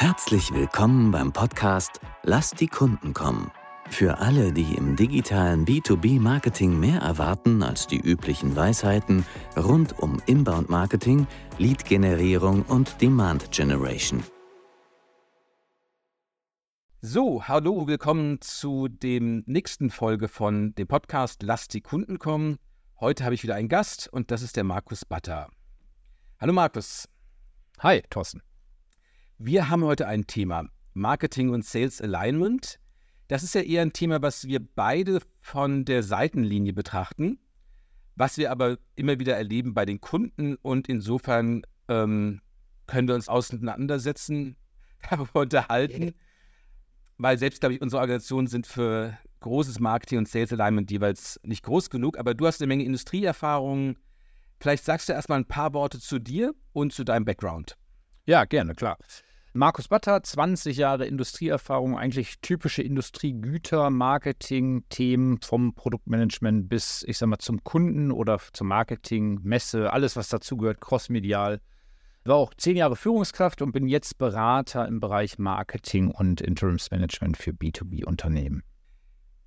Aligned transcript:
Herzlich 0.00 0.54
willkommen 0.54 1.10
beim 1.10 1.32
Podcast 1.32 1.98
Lass 2.22 2.52
die 2.52 2.68
Kunden 2.68 3.14
kommen. 3.14 3.50
Für 3.90 4.18
alle, 4.18 4.52
die 4.52 4.76
im 4.76 4.94
digitalen 4.94 5.64
B2B-Marketing 5.66 6.78
mehr 6.78 7.00
erwarten 7.00 7.64
als 7.64 7.88
die 7.88 7.98
üblichen 7.98 8.54
Weisheiten 8.54 9.26
rund 9.56 9.98
um 9.98 10.22
Inbound-Marketing, 10.26 11.26
Lead-Generierung 11.58 12.62
und 12.62 13.02
Demand-Generation. 13.02 14.22
So, 17.00 17.48
hallo, 17.48 17.88
willkommen 17.88 18.40
zu 18.40 18.86
dem 18.86 19.42
nächsten 19.46 19.90
Folge 19.90 20.28
von 20.28 20.76
dem 20.76 20.86
Podcast 20.86 21.42
Lass 21.42 21.66
die 21.66 21.80
Kunden 21.80 22.20
kommen. 22.20 22.58
Heute 23.00 23.24
habe 23.24 23.34
ich 23.34 23.42
wieder 23.42 23.56
einen 23.56 23.68
Gast 23.68 24.08
und 24.12 24.30
das 24.30 24.42
ist 24.42 24.54
der 24.54 24.62
Markus 24.62 25.04
Batter. 25.04 25.50
Hallo 26.38 26.52
Markus. 26.52 27.08
Hi, 27.80 28.00
Thorsten. 28.08 28.47
Wir 29.40 29.70
haben 29.70 29.84
heute 29.84 30.08
ein 30.08 30.26
Thema, 30.26 30.64
Marketing 30.94 31.50
und 31.50 31.64
Sales 31.64 32.02
Alignment. 32.02 32.80
Das 33.28 33.44
ist 33.44 33.54
ja 33.54 33.60
eher 33.60 33.82
ein 33.82 33.92
Thema, 33.92 34.20
was 34.20 34.48
wir 34.48 34.58
beide 34.58 35.20
von 35.40 35.84
der 35.84 36.02
Seitenlinie 36.02 36.72
betrachten, 36.72 37.38
was 38.16 38.36
wir 38.36 38.50
aber 38.50 38.78
immer 38.96 39.20
wieder 39.20 39.36
erleben 39.36 39.74
bei 39.74 39.84
den 39.84 40.00
Kunden 40.00 40.56
und 40.56 40.88
insofern 40.88 41.62
ähm, 41.86 42.40
können 42.88 43.06
wir 43.06 43.14
uns 43.14 43.28
auseinandersetzen, 43.28 44.56
darüber 45.08 45.42
unterhalten, 45.42 46.14
weil 47.18 47.38
selbst, 47.38 47.60
glaube 47.60 47.76
ich, 47.76 47.80
unsere 47.80 48.00
Organisationen 48.00 48.48
sind 48.48 48.66
für 48.66 49.16
großes 49.38 49.78
Marketing 49.78 50.18
und 50.18 50.28
Sales 50.28 50.52
Alignment 50.52 50.90
jeweils 50.90 51.38
nicht 51.44 51.62
groß 51.62 51.90
genug, 51.90 52.18
aber 52.18 52.34
du 52.34 52.44
hast 52.44 52.60
eine 52.60 52.66
Menge 52.66 52.82
Industrieerfahrungen. 52.82 53.98
Vielleicht 54.58 54.84
sagst 54.84 55.08
du 55.08 55.12
erstmal 55.12 55.38
ein 55.38 55.46
paar 55.46 55.74
Worte 55.74 56.00
zu 56.00 56.18
dir 56.18 56.56
und 56.72 56.92
zu 56.92 57.04
deinem 57.04 57.24
Background. 57.24 57.76
Ja, 58.26 58.44
gerne, 58.44 58.74
klar. 58.74 58.98
Markus 59.58 59.88
Batter, 59.88 60.22
20 60.22 60.76
Jahre 60.76 61.06
Industrieerfahrung, 61.06 61.98
eigentlich 61.98 62.38
typische 62.42 62.80
Industriegüter, 62.80 63.90
Marketing, 63.90 64.84
Themen 64.88 65.40
vom 65.40 65.74
Produktmanagement 65.74 66.68
bis, 66.68 67.02
ich 67.08 67.18
sag 67.18 67.26
mal, 67.28 67.38
zum 67.38 67.64
Kunden 67.64 68.12
oder 68.12 68.38
zum 68.52 68.68
Marketing, 68.68 69.40
Messe, 69.42 69.92
alles, 69.92 70.14
was 70.14 70.28
dazugehört, 70.28 70.80
crossmedial. 70.80 71.60
War 72.22 72.36
auch 72.36 72.54
zehn 72.54 72.76
Jahre 72.76 72.94
Führungskraft 72.94 73.60
und 73.60 73.72
bin 73.72 73.88
jetzt 73.88 74.16
Berater 74.16 74.86
im 74.86 75.00
Bereich 75.00 75.40
Marketing 75.40 76.12
und 76.12 76.40
Interimsmanagement 76.40 77.36
für 77.36 77.50
B2B-Unternehmen. 77.50 78.62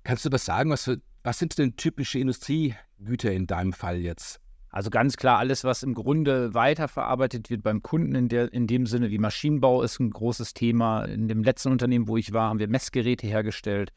Kannst 0.04 0.26
du 0.26 0.30
was 0.30 0.44
sagen? 0.44 0.68
Was, 0.68 0.84
für, 0.84 1.00
was 1.22 1.38
sind 1.38 1.56
denn 1.56 1.76
typische 1.76 2.18
Industriegüter 2.18 3.32
in 3.32 3.46
deinem 3.46 3.72
Fall 3.72 3.96
jetzt? 3.96 4.41
Also 4.72 4.88
ganz 4.88 5.18
klar, 5.18 5.38
alles, 5.38 5.64
was 5.64 5.82
im 5.82 5.92
Grunde 5.92 6.54
weiterverarbeitet 6.54 7.50
wird 7.50 7.62
beim 7.62 7.82
Kunden 7.82 8.14
in, 8.14 8.28
der, 8.28 8.50
in 8.54 8.66
dem 8.66 8.86
Sinne 8.86 9.10
wie 9.10 9.18
Maschinenbau 9.18 9.82
ist 9.82 10.00
ein 10.00 10.08
großes 10.08 10.54
Thema. 10.54 11.04
In 11.04 11.28
dem 11.28 11.44
letzten 11.44 11.70
Unternehmen, 11.70 12.08
wo 12.08 12.16
ich 12.16 12.32
war, 12.32 12.48
haben 12.48 12.58
wir 12.58 12.68
Messgeräte 12.68 13.26
hergestellt, 13.26 13.92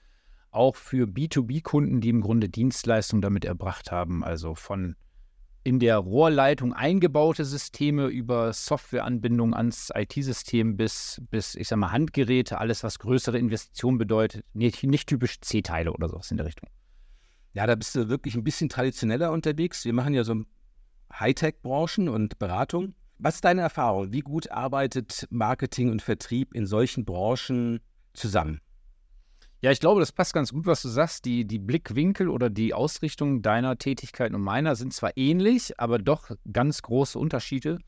auch 0.51 0.75
für 0.75 1.07
B2B-Kunden, 1.07 2.01
die 2.01 2.09
im 2.09 2.19
Grunde 2.19 2.49
Dienstleistungen 2.49 3.21
damit 3.21 3.45
erbracht 3.45 3.93
haben. 3.93 4.21
Also 4.21 4.53
von 4.53 4.97
in 5.63 5.79
der 5.79 5.97
Rohrleitung 5.97 6.73
eingebaute 6.73 7.45
Systeme 7.45 8.07
über 8.07 8.51
Softwareanbindung 8.51 9.55
ans 9.55 9.93
IT-System 9.95 10.75
bis, 10.75 11.21
bis, 11.31 11.55
ich 11.55 11.69
sag 11.69 11.77
mal, 11.77 11.93
Handgeräte, 11.93 12.57
alles, 12.57 12.83
was 12.83 12.99
größere 12.99 13.39
Investitionen 13.39 13.97
bedeutet. 13.97 14.43
Nicht, 14.53 14.83
nicht 14.83 15.07
typisch 15.07 15.39
C-Teile 15.39 15.93
oder 15.93 16.09
sowas 16.09 16.29
in 16.31 16.37
der 16.37 16.45
Richtung. 16.45 16.69
Ja, 17.53 17.65
da 17.65 17.75
bist 17.75 17.95
du 17.95 18.09
wirklich 18.09 18.35
ein 18.35 18.43
bisschen 18.43 18.67
traditioneller 18.67 19.31
unterwegs. 19.31 19.85
Wir 19.85 19.93
machen 19.93 20.13
ja 20.13 20.25
so 20.25 20.43
Hightech-Branchen 21.13 22.09
und 22.09 22.39
Beratung. 22.39 22.93
Was 23.17 23.35
ist 23.35 23.45
deine 23.45 23.61
Erfahrung? 23.61 24.11
Wie 24.11 24.19
gut 24.19 24.51
arbeitet 24.51 25.25
Marketing 25.29 25.89
und 25.89 26.01
Vertrieb 26.01 26.53
in 26.53 26.65
solchen 26.65 27.05
Branchen 27.05 27.79
zusammen? 28.13 28.59
Ja, 29.61 29.71
ich 29.71 29.79
glaube, 29.79 30.01
das 30.01 30.11
passt 30.11 30.33
ganz 30.33 30.51
gut, 30.51 30.65
was 30.65 30.81
du 30.81 30.89
sagst. 30.89 31.25
Die, 31.25 31.45
die 31.45 31.59
Blickwinkel 31.59 32.29
oder 32.29 32.49
die 32.49 32.73
Ausrichtung 32.73 33.41
deiner 33.41 33.77
Tätigkeit 33.77 34.33
und 34.33 34.41
meiner 34.41 34.75
sind 34.75 34.93
zwar 34.93 35.15
ähnlich, 35.15 35.79
aber 35.79 35.97
doch 35.97 36.29
ganz 36.51 36.81
große 36.81 37.17
Unterschiede. 37.17 37.79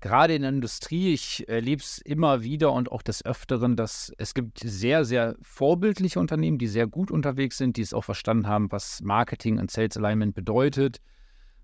Gerade 0.00 0.34
in 0.34 0.42
der 0.42 0.50
Industrie, 0.50 1.14
ich 1.14 1.48
erlebe 1.48 1.80
es 1.80 1.98
immer 1.98 2.42
wieder 2.42 2.72
und 2.72 2.92
auch 2.92 3.00
des 3.00 3.24
Öfteren, 3.24 3.76
dass 3.76 4.12
es 4.18 4.34
gibt 4.34 4.58
sehr, 4.58 5.04
sehr 5.04 5.36
vorbildliche 5.40 6.20
Unternehmen, 6.20 6.58
die 6.58 6.66
sehr 6.66 6.86
gut 6.86 7.10
unterwegs 7.10 7.56
sind, 7.56 7.78
die 7.78 7.82
es 7.82 7.94
auch 7.94 8.04
verstanden 8.04 8.46
haben, 8.46 8.70
was 8.70 9.00
Marketing 9.00 9.58
und 9.58 9.70
Sales 9.70 9.96
Alignment 9.96 10.34
bedeutet 10.34 11.00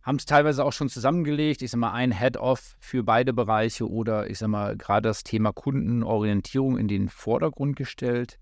haben 0.03 0.17
es 0.17 0.27
teilweise 0.27 0.65
auch 0.65 0.73
schon 0.73 0.89
zusammengelegt. 0.89 1.63
Ich 1.63 1.71
sage 1.71 1.81
mal, 1.81 1.93
ein 1.93 2.13
Head-Off 2.13 2.77
für 2.81 3.03
beide 3.03 3.33
Bereiche 3.33 3.89
oder 3.89 4.29
ich 4.29 4.39
sage 4.39 4.51
mal, 4.51 4.77
gerade 4.77 5.09
das 5.09 5.23
Thema 5.23 5.53
Kundenorientierung 5.53 6.77
in 6.77 6.89
den 6.89 7.09
Vordergrund 7.09 7.77
gestellt. 7.77 8.39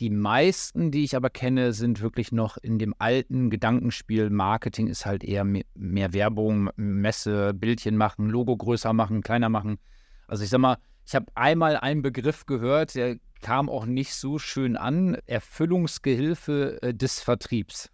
Die 0.00 0.10
meisten, 0.10 0.90
die 0.90 1.04
ich 1.04 1.16
aber 1.16 1.30
kenne, 1.30 1.72
sind 1.72 2.02
wirklich 2.02 2.30
noch 2.30 2.58
in 2.58 2.78
dem 2.78 2.94
alten 2.98 3.48
Gedankenspiel. 3.48 4.28
Marketing 4.28 4.88
ist 4.88 5.06
halt 5.06 5.24
eher 5.24 5.44
mehr, 5.44 5.64
mehr 5.74 6.12
Werbung, 6.12 6.70
Messe, 6.76 7.54
Bildchen 7.54 7.96
machen, 7.96 8.28
Logo 8.28 8.56
größer 8.56 8.92
machen, 8.92 9.22
kleiner 9.22 9.48
machen. 9.48 9.78
Also 10.28 10.44
ich 10.44 10.50
sag 10.50 10.58
mal, 10.58 10.76
ich 11.06 11.14
habe 11.14 11.26
einmal 11.34 11.76
einen 11.76 12.02
Begriff 12.02 12.46
gehört, 12.46 12.94
der 12.94 13.16
kam 13.40 13.70
auch 13.70 13.86
nicht 13.86 14.14
so 14.14 14.38
schön 14.38 14.76
an. 14.76 15.16
Erfüllungsgehilfe 15.26 16.82
äh, 16.82 16.94
des 16.94 17.20
Vertriebs. 17.20 17.90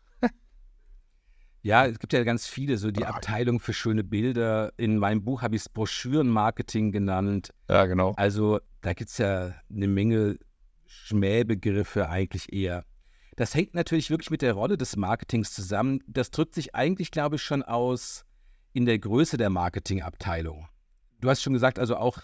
Ja, 1.62 1.87
es 1.87 2.00
gibt 2.00 2.12
ja 2.12 2.25
ganz 2.25 2.47
viele, 2.47 2.77
so 2.77 2.91
die 2.91 3.06
Abteilung 3.06 3.61
für 3.61 3.73
schöne 3.73 4.03
Bilder. 4.03 4.73
In 4.77 4.99
meinem 4.99 5.23
Buch 5.23 5.43
habe 5.43 5.55
ich 5.55 5.62
es 5.62 5.69
Broschürenmarketing 5.69 6.91
genannt. 6.91 7.55
Ja, 7.69 7.87
genau. 7.87 8.15
Also 8.17 8.61
da 8.81 8.93
gibt 8.95 9.11
es 9.11 9.19
ja 9.19 9.55
eine 9.71 9.87
Menge 9.87 10.39
Schmähbegriffe 10.87 12.09
eigentlich 12.09 12.53
eher. 12.53 12.84
Das 13.37 13.55
hängt 13.55 13.75
natürlich 13.75 14.11
wirklich 14.11 14.31
mit 14.31 14.43
der 14.43 14.55
Rolle 14.55 14.77
des 14.77 14.97
Marketings 14.97 15.55
zusammen. 15.55 16.00
Das 16.06 16.33
drückt 16.33 16.55
sich 16.55 16.75
eigentlich, 16.75 17.12
glaube 17.12 17.37
ich, 17.37 17.43
schon 17.43 17.62
aus 17.62 18.25
in 18.73 18.84
der 18.84 18.99
Größe 18.99 19.37
der 19.37 19.49
Marketingabteilung. 19.49 20.69
Du 21.21 21.31
hast 21.31 21.43
schon 21.43 21.53
gesagt, 21.53 21.79
also 21.79 21.97
auch, 21.97 22.19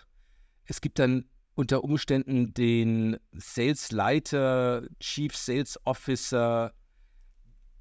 es 0.64 0.80
gibt 0.80 0.98
dann 0.98 1.26
unter 1.54 1.84
Umständen 1.84 2.52
den 2.54 3.16
Salesleiter, 3.32 4.82
Chief 5.00 5.34
Sales 5.36 5.78
Officer, 5.84 6.72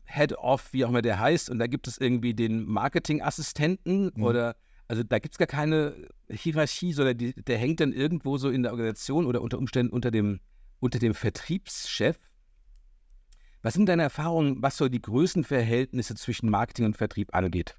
Head-Off, 0.07 0.73
wie 0.73 0.85
auch 0.85 0.89
immer 0.89 1.01
der 1.01 1.19
heißt, 1.19 1.49
und 1.49 1.59
da 1.59 1.67
gibt 1.67 1.87
es 1.87 1.97
irgendwie 1.97 2.33
den 2.33 2.65
Marketingassistenten 2.65 4.11
mhm. 4.15 4.23
oder 4.23 4.55
also 4.87 5.03
da 5.03 5.19
gibt 5.19 5.33
es 5.33 5.37
gar 5.37 5.47
keine 5.47 6.07
Hierarchie, 6.29 6.93
sondern 6.93 7.17
die, 7.17 7.33
der 7.33 7.57
hängt 7.57 7.81
dann 7.81 7.91
irgendwo 7.91 8.37
so 8.37 8.49
in 8.49 8.63
der 8.63 8.71
Organisation 8.71 9.25
oder 9.25 9.41
unter 9.41 9.57
Umständen 9.57 9.91
unter 9.91 10.11
dem, 10.11 10.39
unter 10.79 10.99
dem 10.99 11.13
Vertriebschef. 11.13 12.17
Was 13.61 13.73
sind 13.73 13.89
deine 13.89 14.03
Erfahrungen, 14.03 14.61
was 14.61 14.77
so 14.77 14.87
die 14.87 15.01
Größenverhältnisse 15.01 16.15
zwischen 16.15 16.49
Marketing 16.49 16.85
und 16.85 16.95
Vertrieb 16.95 17.35
angeht? 17.35 17.77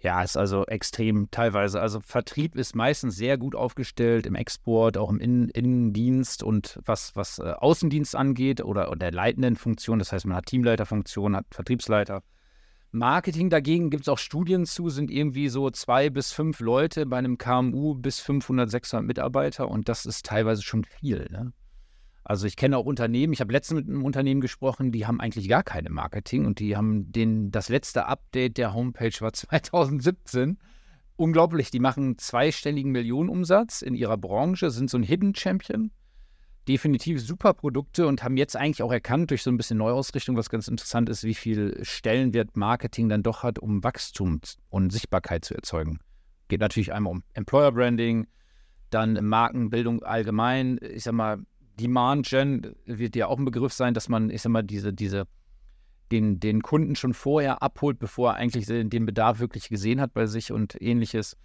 Ja, 0.00 0.22
ist 0.22 0.36
also 0.36 0.66
extrem 0.66 1.30
teilweise. 1.30 1.80
Also 1.80 2.00
Vertrieb 2.00 2.54
ist 2.54 2.76
meistens 2.76 3.16
sehr 3.16 3.38
gut 3.38 3.54
aufgestellt 3.54 4.26
im 4.26 4.34
Export, 4.34 4.98
auch 4.98 5.10
im 5.10 5.18
Innen 5.18 5.48
Innendienst 5.48 6.42
und 6.42 6.78
was, 6.84 7.16
was 7.16 7.38
äh, 7.38 7.54
Außendienst 7.56 8.14
angeht 8.14 8.62
oder, 8.62 8.88
oder 8.88 8.96
der 8.96 9.12
leitenden 9.12 9.56
Funktion. 9.56 9.98
Das 9.98 10.12
heißt, 10.12 10.26
man 10.26 10.36
hat 10.36 10.46
Teamleiterfunktion, 10.46 11.34
hat 11.36 11.46
Vertriebsleiter. 11.50 12.22
Marketing 12.92 13.50
dagegen 13.50 13.90
gibt 13.90 14.04
es 14.04 14.08
auch 14.08 14.18
Studien 14.18 14.64
zu, 14.64 14.88
sind 14.90 15.10
irgendwie 15.10 15.48
so 15.48 15.70
zwei 15.70 16.08
bis 16.08 16.32
fünf 16.32 16.60
Leute 16.60 17.06
bei 17.06 17.18
einem 17.18 17.36
KMU 17.36 17.94
bis 17.94 18.20
500, 18.20 18.70
600 18.70 19.06
Mitarbeiter 19.06 19.68
und 19.68 19.88
das 19.88 20.06
ist 20.06 20.26
teilweise 20.26 20.62
schon 20.62 20.84
viel. 20.84 21.26
Ne? 21.30 21.52
Also 22.28 22.48
ich 22.48 22.56
kenne 22.56 22.76
auch 22.76 22.86
Unternehmen, 22.86 23.32
ich 23.32 23.40
habe 23.40 23.52
letztens 23.52 23.82
mit 23.82 23.88
einem 23.88 24.04
Unternehmen 24.04 24.40
gesprochen, 24.40 24.90
die 24.90 25.06
haben 25.06 25.20
eigentlich 25.20 25.48
gar 25.48 25.62
keine 25.62 25.90
Marketing 25.90 26.44
und 26.44 26.58
die 26.58 26.76
haben 26.76 27.12
den, 27.12 27.52
das 27.52 27.68
letzte 27.68 28.06
Update 28.06 28.58
der 28.58 28.74
Homepage 28.74 29.12
war 29.20 29.32
2017. 29.32 30.58
Unglaublich, 31.14 31.70
die 31.70 31.78
machen 31.78 32.18
zweistelligen 32.18 32.90
Millionenumsatz 32.90 33.80
in 33.80 33.94
ihrer 33.94 34.16
Branche, 34.16 34.70
sind 34.70 34.90
so 34.90 34.98
ein 34.98 35.04
Hidden 35.04 35.36
Champion. 35.36 35.92
Definitiv 36.66 37.22
super 37.22 37.54
Produkte 37.54 38.08
und 38.08 38.24
haben 38.24 38.36
jetzt 38.36 38.56
eigentlich 38.56 38.82
auch 38.82 38.90
erkannt 38.90 39.30
durch 39.30 39.44
so 39.44 39.50
ein 39.52 39.56
bisschen 39.56 39.78
Neuausrichtung, 39.78 40.36
was 40.36 40.50
ganz 40.50 40.66
interessant 40.66 41.08
ist, 41.08 41.22
wie 41.22 41.34
viel 41.34 41.78
Stellenwert 41.82 42.56
Marketing 42.56 43.08
dann 43.08 43.22
doch 43.22 43.44
hat, 43.44 43.60
um 43.60 43.84
Wachstum 43.84 44.40
und 44.68 44.92
Sichtbarkeit 44.92 45.44
zu 45.44 45.54
erzeugen. 45.54 46.00
Geht 46.48 46.60
natürlich 46.60 46.92
einmal 46.92 47.12
um 47.12 47.22
Employer 47.34 47.70
Branding, 47.70 48.26
dann 48.90 49.12
Markenbildung 49.24 50.02
allgemein. 50.02 50.80
Ich 50.82 51.04
sag 51.04 51.14
mal, 51.14 51.38
Demand 51.78 52.26
Gen 52.26 52.74
wird 52.84 53.16
ja 53.16 53.26
auch 53.26 53.38
ein 53.38 53.44
Begriff 53.44 53.72
sein, 53.72 53.94
dass 53.94 54.08
man, 54.08 54.30
ich 54.30 54.42
sag 54.42 54.50
mal, 54.50 54.62
diese, 54.62 54.92
diese, 54.92 55.26
den, 56.10 56.40
den 56.40 56.62
Kunden 56.62 56.96
schon 56.96 57.14
vorher 57.14 57.62
abholt, 57.62 57.98
bevor 57.98 58.32
er 58.32 58.36
eigentlich 58.36 58.66
den 58.66 59.06
Bedarf 59.06 59.40
wirklich 59.40 59.68
gesehen 59.68 60.00
hat 60.00 60.14
bei 60.14 60.26
sich 60.26 60.52
und 60.52 60.80
ähnliches. 60.80 61.36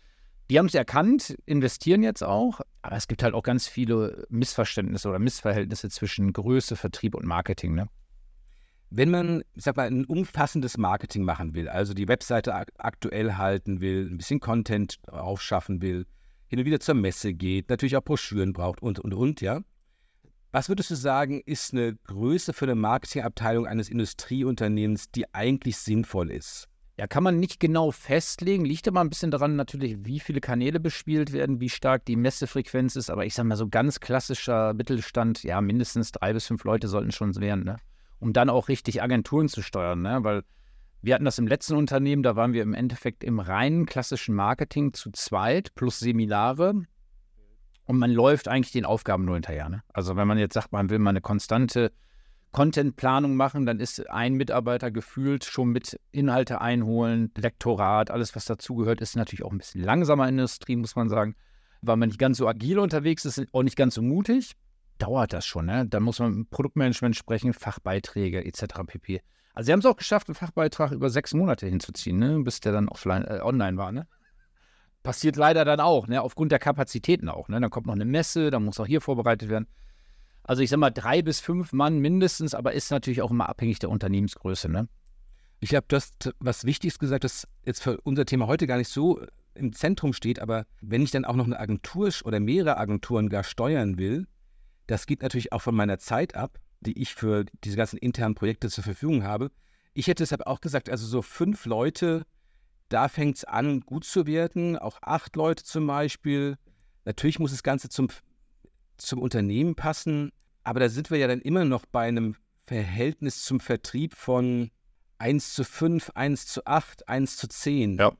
Die 0.49 0.59
haben 0.59 0.65
es 0.65 0.75
erkannt, 0.75 1.35
investieren 1.45 2.03
jetzt 2.03 2.23
auch, 2.23 2.61
aber 2.81 2.95
es 2.95 3.07
gibt 3.07 3.23
halt 3.23 3.33
auch 3.33 3.43
ganz 3.43 3.67
viele 3.67 4.25
Missverständnisse 4.29 5.07
oder 5.07 5.19
Missverhältnisse 5.19 5.89
zwischen 5.89 6.33
Größe, 6.33 6.75
Vertrieb 6.75 7.15
und 7.15 7.25
Marketing. 7.25 7.73
Ne? 7.73 7.87
Wenn 8.89 9.09
man, 9.09 9.43
ich 9.53 9.63
sag 9.63 9.77
mal, 9.77 9.87
ein 9.87 10.05
umfassendes 10.05 10.77
Marketing 10.77 11.23
machen 11.23 11.53
will, 11.55 11.69
also 11.69 11.93
die 11.93 12.07
Webseite 12.07 12.53
aktuell 12.77 13.35
halten 13.35 13.79
will, 13.79 14.09
ein 14.11 14.17
bisschen 14.17 14.41
Content 14.41 14.99
aufschaffen 15.07 15.81
will, 15.81 16.05
hin 16.47 16.59
und 16.59 16.65
wieder 16.65 16.81
zur 16.81 16.95
Messe 16.95 17.33
geht, 17.33 17.69
natürlich 17.69 17.95
auch 17.95 18.03
Broschüren 18.03 18.51
braucht 18.51 18.81
und, 18.81 18.99
und, 18.99 19.13
und, 19.13 19.39
ja. 19.39 19.61
Was 20.53 20.67
würdest 20.67 20.91
du 20.91 20.95
sagen, 20.95 21.41
ist 21.45 21.73
eine 21.73 21.95
Größe 21.95 22.51
für 22.51 22.65
eine 22.65 22.75
Marketingabteilung 22.75 23.67
eines 23.67 23.87
Industrieunternehmens, 23.87 25.09
die 25.09 25.33
eigentlich 25.33 25.77
sinnvoll 25.77 26.29
ist? 26.29 26.67
Ja, 26.97 27.07
kann 27.07 27.23
man 27.23 27.39
nicht 27.39 27.61
genau 27.61 27.91
festlegen. 27.91 28.65
Liegt 28.65 28.85
aber 28.87 28.99
ein 28.99 29.09
bisschen 29.09 29.31
daran 29.31 29.55
natürlich, 29.55 30.05
wie 30.05 30.19
viele 30.19 30.41
Kanäle 30.41 30.81
bespielt 30.81 31.31
werden, 31.31 31.61
wie 31.61 31.69
stark 31.69 32.03
die 32.03 32.17
Messefrequenz 32.17 32.97
ist. 32.97 33.09
Aber 33.09 33.25
ich 33.25 33.33
sage 33.33 33.47
mal, 33.47 33.55
so 33.55 33.69
ganz 33.69 34.01
klassischer 34.01 34.73
Mittelstand, 34.73 35.41
ja, 35.43 35.61
mindestens 35.61 36.11
drei 36.11 36.33
bis 36.33 36.47
fünf 36.47 36.65
Leute 36.65 36.89
sollten 36.89 37.11
schon 37.11 37.33
werden, 37.37 37.63
ne? 37.63 37.77
um 38.19 38.33
dann 38.33 38.49
auch 38.49 38.67
richtig 38.67 39.01
Agenturen 39.01 39.47
zu 39.47 39.61
steuern. 39.61 40.01
Ne? 40.01 40.19
Weil 40.21 40.43
wir 41.01 41.15
hatten 41.15 41.25
das 41.25 41.39
im 41.39 41.47
letzten 41.47 41.75
Unternehmen, 41.75 42.23
da 42.23 42.35
waren 42.35 42.51
wir 42.51 42.61
im 42.61 42.73
Endeffekt 42.73 43.23
im 43.23 43.39
reinen 43.39 43.85
klassischen 43.85 44.35
Marketing 44.35 44.93
zu 44.93 45.11
zweit 45.11 45.73
plus 45.75 45.99
Seminare. 45.99 46.83
Und 47.85 47.97
man 47.97 48.11
läuft 48.11 48.47
eigentlich 48.47 48.71
den 48.71 48.85
Aufgaben 48.85 49.25
nur 49.25 49.35
hinterher. 49.35 49.69
Ne? 49.69 49.83
Also 49.93 50.15
wenn 50.15 50.27
man 50.27 50.37
jetzt 50.37 50.53
sagt, 50.53 50.71
man 50.71 50.89
will 50.89 50.99
mal 50.99 51.09
eine 51.09 51.21
konstante 51.21 51.91
Contentplanung 52.51 53.35
machen, 53.35 53.65
dann 53.65 53.79
ist 53.79 54.09
ein 54.09 54.33
Mitarbeiter 54.33 54.91
gefühlt 54.91 55.45
schon 55.45 55.69
mit 55.69 55.99
Inhalte 56.11 56.61
einholen, 56.61 57.31
Lektorat, 57.37 58.11
alles, 58.11 58.35
was 58.35 58.45
dazugehört, 58.45 59.01
ist 59.01 59.15
natürlich 59.15 59.43
auch 59.43 59.51
ein 59.51 59.57
bisschen 59.57 59.81
langsamer 59.81 60.27
in 60.27 60.35
der 60.35 60.43
Industrie, 60.43 60.75
muss 60.75 60.95
man 60.95 61.09
sagen, 61.09 61.35
weil 61.81 61.97
man 61.97 62.09
nicht 62.09 62.19
ganz 62.19 62.37
so 62.37 62.47
agil 62.47 62.79
unterwegs 62.79 63.25
ist, 63.25 63.41
auch 63.53 63.63
nicht 63.63 63.77
ganz 63.77 63.95
so 63.95 64.01
mutig. 64.01 64.53
Dauert 64.97 65.33
das 65.33 65.45
schon, 65.45 65.65
ne? 65.65 65.87
Da 65.87 65.99
muss 65.99 66.19
man 66.19 66.39
mit 66.39 66.49
Produktmanagement 66.51 67.15
sprechen, 67.15 67.53
Fachbeiträge 67.53 68.45
etc. 68.45 68.65
pp. 68.85 69.21
Also 69.53 69.67
sie 69.67 69.73
haben 69.73 69.79
es 69.79 69.85
auch 69.85 69.95
geschafft, 69.95 70.27
einen 70.27 70.35
Fachbeitrag 70.35 70.91
über 70.91 71.09
sechs 71.09 71.33
Monate 71.33 71.67
hinzuziehen, 71.67 72.17
ne? 72.17 72.39
bis 72.43 72.59
der 72.59 72.71
dann 72.71 72.87
offline, 72.87 73.23
äh, 73.25 73.39
online 73.41 73.77
war. 73.77 73.91
Ne? 73.91 74.07
Passiert 75.03 75.35
leider 75.35 75.65
dann 75.65 75.79
auch, 75.79 76.07
ne? 76.07 76.21
aufgrund 76.21 76.51
der 76.51 76.59
Kapazitäten 76.59 77.29
auch. 77.29 77.47
Ne? 77.47 77.59
Dann 77.59 77.69
kommt 77.69 77.87
noch 77.87 77.93
eine 77.93 78.05
Messe, 78.05 78.51
dann 78.51 78.65
muss 78.65 78.79
auch 78.79 78.85
hier 78.85 79.01
vorbereitet 79.01 79.49
werden. 79.49 79.67
Also 80.43 80.61
ich 80.61 80.69
sag 80.69 80.77
mal 80.77 80.91
drei 80.91 81.21
bis 81.21 81.39
fünf 81.39 81.73
Mann 81.73 81.99
mindestens, 81.99 82.53
aber 82.53 82.73
ist 82.73 82.91
natürlich 82.91 83.21
auch 83.21 83.31
immer 83.31 83.49
abhängig 83.49 83.79
der 83.79 83.89
Unternehmensgröße. 83.89 84.69
Ne? 84.69 84.87
Ich 85.59 85.69
glaube, 85.69 85.85
du 85.87 85.95
hast 85.95 86.33
was 86.39 86.65
Wichtiges 86.65 86.99
gesagt, 86.99 87.23
das 87.23 87.47
jetzt 87.65 87.83
für 87.83 87.99
unser 88.01 88.25
Thema 88.25 88.47
heute 88.47 88.67
gar 88.67 88.77
nicht 88.77 88.89
so 88.89 89.21
im 89.53 89.73
Zentrum 89.73 90.13
steht, 90.13 90.39
aber 90.39 90.65
wenn 90.81 91.01
ich 91.01 91.11
dann 91.11 91.25
auch 91.25 91.35
noch 91.35 91.45
eine 91.45 91.59
Agentur 91.59 92.09
oder 92.23 92.39
mehrere 92.39 92.77
Agenturen 92.77 93.29
gar 93.29 93.43
steuern 93.43 93.97
will, 93.97 94.27
das 94.87 95.05
geht 95.05 95.21
natürlich 95.21 95.51
auch 95.51 95.61
von 95.61 95.75
meiner 95.75 95.99
Zeit 95.99 96.35
ab 96.35 96.59
die 96.81 96.99
ich 96.99 97.13
für 97.13 97.45
diese 97.63 97.77
ganzen 97.77 97.97
internen 97.97 98.35
Projekte 98.35 98.69
zur 98.69 98.83
Verfügung 98.83 99.23
habe. 99.23 99.51
Ich 99.93 100.07
hätte 100.07 100.23
deshalb 100.23 100.47
auch 100.47 100.61
gesagt, 100.61 100.89
also 100.89 101.05
so 101.05 101.21
fünf 101.21 101.65
Leute, 101.65 102.25
da 102.91 103.07
fängt 103.07 103.37
es 103.37 103.43
an, 103.45 103.81
gut 103.81 104.03
zu 104.05 104.27
werden, 104.27 104.77
auch 104.77 104.97
acht 105.01 105.35
Leute 105.35 105.63
zum 105.63 105.87
Beispiel. 105.87 106.57
Natürlich 107.05 107.39
muss 107.39 107.51
das 107.51 107.63
Ganze 107.63 107.89
zum, 107.89 108.09
zum 108.97 109.19
Unternehmen 109.19 109.75
passen, 109.75 110.31
aber 110.63 110.79
da 110.79 110.89
sind 110.89 111.09
wir 111.09 111.17
ja 111.17 111.27
dann 111.27 111.41
immer 111.41 111.65
noch 111.65 111.85
bei 111.85 112.07
einem 112.07 112.35
Verhältnis 112.67 113.43
zum 113.43 113.59
Vertrieb 113.59 114.15
von 114.15 114.71
1 115.17 115.53
zu 115.53 115.63
5, 115.63 116.11
1 116.15 116.47
zu 116.47 116.65
8, 116.65 117.07
1 117.07 117.37
zu 117.37 117.47
10. 117.47 117.97
Ja. 117.97 118.11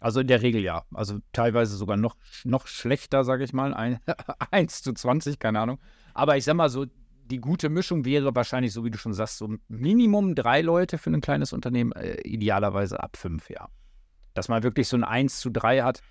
Also 0.00 0.20
in 0.20 0.28
der 0.28 0.42
Regel 0.42 0.62
ja. 0.62 0.84
Also 0.94 1.18
teilweise 1.32 1.76
sogar 1.76 1.96
noch, 1.96 2.16
noch 2.44 2.66
schlechter, 2.66 3.24
sage 3.24 3.44
ich 3.44 3.52
mal. 3.52 3.74
Ein, 3.74 4.00
1 4.50 4.82
zu 4.82 4.92
20, 4.92 5.38
keine 5.38 5.60
Ahnung. 5.60 5.78
Aber 6.14 6.36
ich 6.36 6.44
sag 6.44 6.54
mal 6.54 6.70
so, 6.70 6.86
die 7.30 7.38
gute 7.38 7.68
Mischung 7.68 8.04
wäre 8.04 8.34
wahrscheinlich, 8.34 8.72
so 8.72 8.84
wie 8.84 8.90
du 8.90 8.98
schon 8.98 9.14
sagst, 9.14 9.38
so 9.38 9.54
Minimum 9.68 10.34
drei 10.34 10.60
Leute 10.60 10.98
für 10.98 11.10
ein 11.10 11.20
kleines 11.20 11.52
Unternehmen, 11.52 11.92
äh, 11.92 12.20
idealerweise 12.22 13.02
ab 13.02 13.16
fünf, 13.16 13.48
ja. 13.50 13.68
Dass 14.34 14.48
man 14.48 14.62
wirklich 14.62 14.88
so 14.88 14.96
ein 14.96 15.04
1 15.04 15.40
zu 15.40 15.50
3 15.50 15.82
hat. 15.82 16.02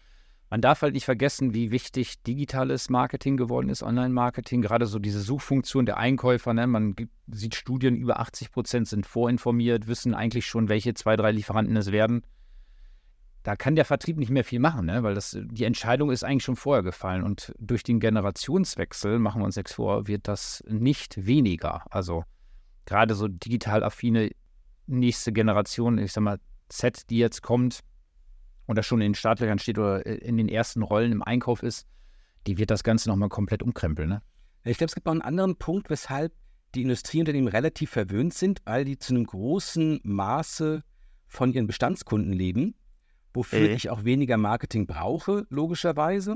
Man 0.50 0.62
darf 0.62 0.82
halt 0.82 0.94
nicht 0.94 1.06
vergessen, 1.06 1.54
wie 1.54 1.72
wichtig 1.72 2.24
digitales 2.24 2.90
Marketing 2.90 3.38
geworden 3.38 3.70
ist, 3.70 3.84
Online-Marketing, 3.84 4.62
gerade 4.62 4.88
so 4.88 4.98
diese 4.98 5.22
Suchfunktion 5.22 5.86
der 5.86 5.98
Einkäufer. 5.98 6.54
Ne? 6.54 6.66
Man 6.66 6.96
sieht 7.28 7.54
Studien, 7.54 7.96
über 7.96 8.20
80 8.20 8.52
Prozent 8.52 8.88
sind 8.88 9.06
vorinformiert, 9.06 9.88
wissen 9.88 10.16
eigentlich 10.16 10.48
schon, 10.48 10.68
welche 10.68 10.96
zwei, 10.96 11.16
drei 11.16 11.32
Lieferanten 11.32 11.78
es 11.78 11.92
werden 11.92 12.24
da 13.44 13.56
kann 13.56 13.76
der 13.76 13.86
Vertrieb 13.86 14.18
nicht 14.18 14.32
mehr 14.32 14.44
viel 14.44 14.60
machen, 14.60 14.86
ne? 14.86 15.04
weil 15.04 15.16
das, 15.16 15.38
die 15.40 15.64
Entscheidung 15.64 16.12
ist 16.12 16.24
eigentlich 16.24 16.44
schon 16.44 16.58
vorher 16.58 16.84
gefallen. 16.84 17.24
Und 17.24 17.54
durch 17.58 17.84
den 17.84 18.00
Generationswechsel, 18.00 19.18
machen 19.20 19.42
wir 19.42 19.46
uns 19.46 19.56
nichts 19.56 19.74
vor, 19.74 20.08
wird 20.08 20.28
das 20.28 20.64
nicht 20.68 21.26
weniger. 21.26 21.84
Also 21.90 22.24
gerade 22.86 23.16
so 23.16 23.28
digital 23.28 23.84
affine 23.84 24.32
nächste 24.88 25.32
Generation, 25.32 25.98
ich 26.00 26.12
sag 26.12 26.22
mal, 26.22 26.40
Z, 26.68 27.10
die 27.10 27.18
jetzt 27.18 27.42
kommt 27.42 27.80
oder 28.68 28.84
schon 28.84 29.02
in 29.02 29.12
den 29.12 29.16
Startlöchern 29.16 29.60
steht 29.60 29.80
oder 29.80 30.06
in 30.06 30.38
den 30.38 30.50
ersten 30.50 30.84
Rollen 30.84 31.12
im 31.12 31.24
Einkauf 31.24 31.64
ist, 31.64 31.88
die 32.46 32.58
wird 32.58 32.72
das 32.72 32.84
Ganze 32.84 33.10
nochmal 33.10 33.30
komplett 33.30 33.64
umkrempeln. 33.64 34.10
Ne? 34.10 34.22
Ich 34.64 34.78
glaube, 34.78 34.90
es 34.90 34.96
gibt 34.96 35.06
noch 35.06 35.14
einen 35.14 35.22
anderen 35.22 35.56
Punkt, 35.56 35.90
weshalb 35.90 36.34
die 36.76 36.82
Industrieunternehmen 36.82 37.48
relativ 37.48 37.90
verwöhnt 37.92 38.34
sind, 38.34 38.62
weil 38.66 38.86
die 38.86 39.00
zu 39.00 39.14
einem 39.14 39.26
großen 39.26 40.02
Maße 40.04 40.84
von 41.28 41.54
ihren 41.54 41.68
Bestandskunden 41.68 42.34
leben 42.34 42.76
wofür 43.40 43.70
mhm. 43.70 43.76
ich 43.76 43.90
auch 43.90 44.04
weniger 44.04 44.36
Marketing 44.36 44.86
brauche, 44.86 45.48
logischerweise. 45.50 46.36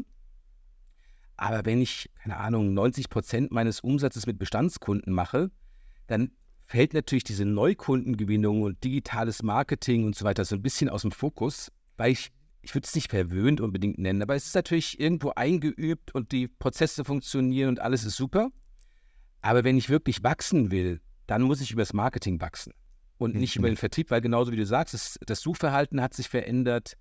Aber 1.35 1.65
wenn 1.65 1.81
ich, 1.81 2.09
keine 2.21 2.37
Ahnung, 2.37 2.73
90 2.73 3.09
Prozent 3.09 3.51
meines 3.51 3.81
Umsatzes 3.81 4.25
mit 4.25 4.39
Bestandskunden 4.39 5.13
mache, 5.13 5.51
dann 6.07 6.31
fällt 6.65 6.93
natürlich 6.93 7.25
diese 7.25 7.43
Neukundengewinnung 7.43 8.61
und 8.61 8.81
digitales 8.85 9.43
Marketing 9.43 10.05
und 10.05 10.15
so 10.15 10.23
weiter 10.23 10.45
so 10.45 10.55
ein 10.55 10.61
bisschen 10.61 10.87
aus 10.87 11.01
dem 11.01 11.11
Fokus, 11.11 11.73
weil 11.97 12.13
ich, 12.13 12.31
ich 12.61 12.73
würde 12.73 12.85
es 12.85 12.95
nicht 12.95 13.09
verwöhnt 13.09 13.59
unbedingt 13.59 13.97
nennen, 13.97 14.21
aber 14.21 14.35
es 14.35 14.47
ist 14.47 14.55
natürlich 14.55 14.97
irgendwo 14.97 15.31
eingeübt 15.31 16.15
und 16.15 16.31
die 16.31 16.47
Prozesse 16.47 17.03
funktionieren 17.03 17.67
und 17.67 17.81
alles 17.81 18.05
ist 18.05 18.15
super. 18.15 18.49
Aber 19.41 19.65
wenn 19.65 19.77
ich 19.77 19.89
wirklich 19.89 20.23
wachsen 20.23 20.71
will, 20.71 21.01
dann 21.27 21.41
muss 21.41 21.59
ich 21.59 21.71
übers 21.71 21.91
Marketing 21.91 22.39
wachsen 22.39 22.71
und 23.23 23.35
nicht 23.35 23.55
über 23.55 23.67
den 23.67 23.77
Vertrieb, 23.77 24.11
weil 24.11 24.21
genauso 24.21 24.51
wie 24.51 24.57
du 24.57 24.65
sagst, 24.65 24.93
das, 24.93 25.17
das 25.25 25.41
Suchverhalten 25.41 26.01
hat 26.01 26.13
sich 26.13 26.29
verändert. 26.29 26.97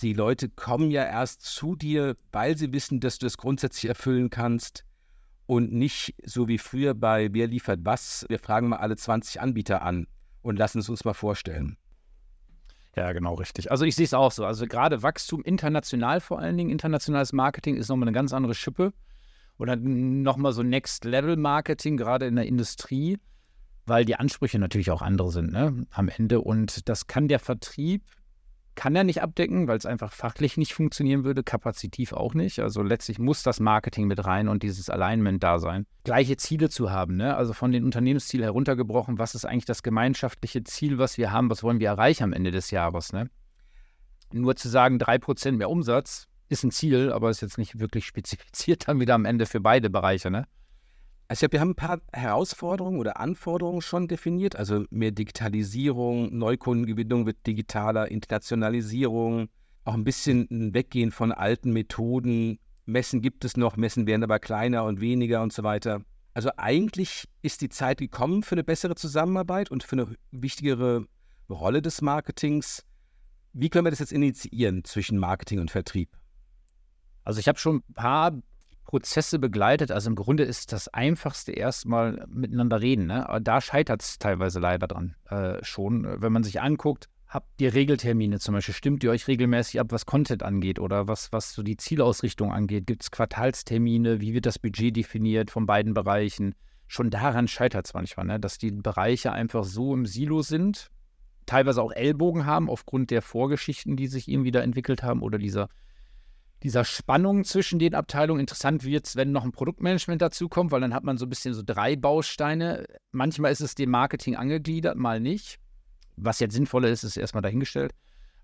Die 0.00 0.12
Leute 0.12 0.48
kommen 0.48 0.90
ja 0.90 1.04
erst 1.04 1.42
zu 1.42 1.76
dir, 1.76 2.16
weil 2.32 2.56
sie 2.56 2.72
wissen, 2.72 2.98
dass 2.98 3.18
du 3.18 3.26
es 3.26 3.36
grundsätzlich 3.36 3.88
erfüllen 3.88 4.30
kannst 4.30 4.84
und 5.46 5.72
nicht 5.72 6.14
so 6.24 6.48
wie 6.48 6.58
früher 6.58 6.94
bei 6.94 7.32
Wer 7.32 7.46
liefert 7.46 7.80
was. 7.82 8.24
Wir 8.28 8.38
fragen 8.38 8.68
mal 8.68 8.78
alle 8.78 8.96
20 8.96 9.40
Anbieter 9.40 9.82
an 9.82 10.06
und 10.42 10.58
lassen 10.58 10.78
es 10.78 10.88
uns 10.88 11.04
mal 11.04 11.14
vorstellen. 11.14 11.76
Ja, 12.96 13.12
genau, 13.12 13.34
richtig. 13.34 13.70
Also 13.70 13.84
ich 13.84 13.96
sehe 13.96 14.04
es 14.04 14.14
auch 14.14 14.32
so. 14.32 14.46
Also 14.46 14.66
gerade 14.66 15.02
Wachstum 15.02 15.42
international 15.42 16.20
vor 16.20 16.38
allen 16.38 16.56
Dingen, 16.56 16.70
internationales 16.70 17.32
Marketing 17.32 17.76
ist 17.76 17.88
nochmal 17.88 18.08
eine 18.08 18.14
ganz 18.14 18.32
andere 18.32 18.54
Schippe. 18.54 18.92
Oder 19.58 19.76
nochmal 19.76 20.52
so 20.52 20.62
Next-Level-Marketing, 20.62 21.96
gerade 21.96 22.26
in 22.26 22.34
der 22.34 22.46
Industrie 22.46 23.18
weil 23.86 24.04
die 24.04 24.16
Ansprüche 24.16 24.58
natürlich 24.58 24.90
auch 24.90 25.02
andere 25.02 25.30
sind 25.30 25.52
ne, 25.52 25.86
am 25.90 26.08
Ende. 26.08 26.40
Und 26.40 26.88
das 26.88 27.06
kann 27.06 27.28
der 27.28 27.38
Vertrieb, 27.38 28.02
kann 28.74 28.96
er 28.96 29.04
nicht 29.04 29.22
abdecken, 29.22 29.68
weil 29.68 29.76
es 29.76 29.86
einfach 29.86 30.12
fachlich 30.12 30.56
nicht 30.56 30.74
funktionieren 30.74 31.24
würde, 31.24 31.42
kapazitiv 31.42 32.12
auch 32.12 32.34
nicht. 32.34 32.58
Also 32.58 32.82
letztlich 32.82 33.18
muss 33.18 33.42
das 33.42 33.60
Marketing 33.60 34.06
mit 34.06 34.24
rein 34.24 34.48
und 34.48 34.62
dieses 34.62 34.90
Alignment 34.90 35.42
da 35.42 35.58
sein. 35.58 35.86
Gleiche 36.04 36.36
Ziele 36.36 36.68
zu 36.70 36.90
haben, 36.90 37.16
ne? 37.16 37.36
also 37.36 37.52
von 37.52 37.72
den 37.72 37.84
Unternehmenszielen 37.84 38.44
heruntergebrochen, 38.44 39.18
was 39.18 39.34
ist 39.34 39.44
eigentlich 39.44 39.64
das 39.64 39.82
gemeinschaftliche 39.82 40.64
Ziel, 40.64 40.98
was 40.98 41.18
wir 41.18 41.30
haben, 41.30 41.50
was 41.50 41.62
wollen 41.62 41.80
wir 41.80 41.88
erreichen 41.88 42.24
am 42.24 42.32
Ende 42.32 42.50
des 42.50 42.70
Jahres. 42.70 43.12
Ne? 43.12 43.30
Nur 44.32 44.56
zu 44.56 44.68
sagen, 44.68 44.98
3% 44.98 45.52
mehr 45.52 45.70
Umsatz 45.70 46.26
ist 46.48 46.64
ein 46.64 46.70
Ziel, 46.70 47.12
aber 47.12 47.30
ist 47.30 47.42
jetzt 47.42 47.58
nicht 47.58 47.78
wirklich 47.78 48.06
spezifiziert 48.06 48.88
dann 48.88 49.00
wieder 49.00 49.14
am 49.14 49.24
Ende 49.24 49.46
für 49.46 49.60
beide 49.60 49.88
Bereiche. 49.90 50.30
Ne? 50.30 50.46
Also 51.26 51.38
ich 51.38 51.40
glaube, 51.40 51.52
wir 51.54 51.60
haben 51.60 51.70
ein 51.70 51.74
paar 51.74 52.00
Herausforderungen 52.12 52.98
oder 52.98 53.18
Anforderungen 53.18 53.80
schon 53.80 54.08
definiert. 54.08 54.56
Also 54.56 54.84
mehr 54.90 55.10
Digitalisierung, 55.10 56.36
Neukundengewinnung 56.36 57.26
wird 57.26 57.46
digitaler, 57.46 58.10
Internationalisierung, 58.10 59.48
auch 59.84 59.94
ein 59.94 60.04
bisschen 60.04 60.46
ein 60.50 60.74
Weggehen 60.74 61.10
von 61.10 61.32
alten 61.32 61.72
Methoden. 61.72 62.58
Messen 62.86 63.22
gibt 63.22 63.44
es 63.44 63.56
noch, 63.56 63.76
Messen 63.76 64.06
werden 64.06 64.22
aber 64.22 64.38
kleiner 64.38 64.84
und 64.84 65.00
weniger 65.00 65.42
und 65.42 65.52
so 65.52 65.62
weiter. 65.62 66.02
Also 66.34 66.50
eigentlich 66.56 67.24
ist 67.42 67.60
die 67.62 67.68
Zeit 67.68 67.98
gekommen 67.98 68.42
für 68.42 68.56
eine 68.56 68.64
bessere 68.64 68.94
Zusammenarbeit 68.94 69.70
und 69.70 69.82
für 69.82 69.96
eine 69.96 70.16
wichtigere 70.32 71.06
Rolle 71.48 71.80
des 71.80 72.02
Marketings. 72.02 72.84
Wie 73.52 73.70
können 73.70 73.86
wir 73.86 73.90
das 73.90 74.00
jetzt 74.00 74.12
initiieren 74.12 74.84
zwischen 74.84 75.16
Marketing 75.16 75.60
und 75.60 75.70
Vertrieb? 75.70 76.10
Also 77.22 77.40
ich 77.40 77.48
habe 77.48 77.58
schon 77.58 77.76
ein 77.76 77.94
paar 77.94 78.32
Prozesse 78.84 79.38
begleitet. 79.38 79.90
Also 79.90 80.10
im 80.10 80.16
Grunde 80.16 80.44
ist 80.44 80.72
das 80.72 80.88
Einfachste 80.88 81.52
erstmal 81.52 82.24
miteinander 82.28 82.80
reden. 82.80 83.06
Ne? 83.06 83.26
Da 83.42 83.60
scheitert 83.60 84.02
es 84.02 84.18
teilweise 84.18 84.60
leider 84.60 84.86
dran 84.86 85.16
äh, 85.28 85.62
schon. 85.62 86.06
Wenn 86.20 86.32
man 86.32 86.44
sich 86.44 86.60
anguckt, 86.60 87.08
habt 87.26 87.60
ihr 87.60 87.74
Regeltermine 87.74 88.38
zum 88.38 88.54
Beispiel? 88.54 88.74
Stimmt 88.74 89.02
ihr 89.02 89.10
euch 89.10 89.26
regelmäßig 89.26 89.80
ab, 89.80 89.88
was 89.90 90.06
Content 90.06 90.42
angeht 90.42 90.78
oder 90.78 91.08
was, 91.08 91.32
was 91.32 91.52
so 91.52 91.62
die 91.62 91.76
Zielausrichtung 91.76 92.52
angeht? 92.52 92.86
Gibt 92.86 93.02
es 93.02 93.10
Quartalstermine? 93.10 94.20
Wie 94.20 94.34
wird 94.34 94.46
das 94.46 94.58
Budget 94.58 94.96
definiert 94.96 95.50
von 95.50 95.66
beiden 95.66 95.94
Bereichen? 95.94 96.54
Schon 96.86 97.10
daran 97.10 97.48
scheitert 97.48 97.86
es 97.86 97.94
manchmal, 97.94 98.26
ne? 98.26 98.38
dass 98.38 98.58
die 98.58 98.70
Bereiche 98.70 99.32
einfach 99.32 99.64
so 99.64 99.94
im 99.94 100.06
Silo 100.06 100.42
sind, 100.42 100.90
teilweise 101.46 101.82
auch 101.82 101.92
Ellbogen 101.92 102.46
haben 102.46 102.70
aufgrund 102.70 103.10
der 103.10 103.22
Vorgeschichten, 103.22 103.96
die 103.96 104.06
sich 104.06 104.28
irgendwie 104.28 104.50
da 104.50 104.60
entwickelt 104.60 105.02
haben 105.02 105.22
oder 105.22 105.38
dieser 105.38 105.68
dieser 106.64 106.84
Spannung 106.84 107.44
zwischen 107.44 107.78
den 107.78 107.94
Abteilungen. 107.94 108.40
Interessant 108.40 108.84
wird 108.84 109.06
es, 109.06 109.16
wenn 109.16 109.32
noch 109.32 109.44
ein 109.44 109.52
Produktmanagement 109.52 110.22
dazukommt, 110.22 110.72
weil 110.72 110.80
dann 110.80 110.94
hat 110.94 111.04
man 111.04 111.18
so 111.18 111.26
ein 111.26 111.28
bisschen 111.28 111.52
so 111.52 111.62
drei 111.64 111.94
Bausteine. 111.94 112.86
Manchmal 113.12 113.52
ist 113.52 113.60
es 113.60 113.74
dem 113.74 113.90
Marketing 113.90 114.34
angegliedert, 114.34 114.96
mal 114.96 115.20
nicht. 115.20 115.58
Was 116.16 116.40
jetzt 116.40 116.54
sinnvoller 116.54 116.88
ist, 116.88 117.04
ist 117.04 117.18
erstmal 117.18 117.42
dahingestellt. 117.42 117.92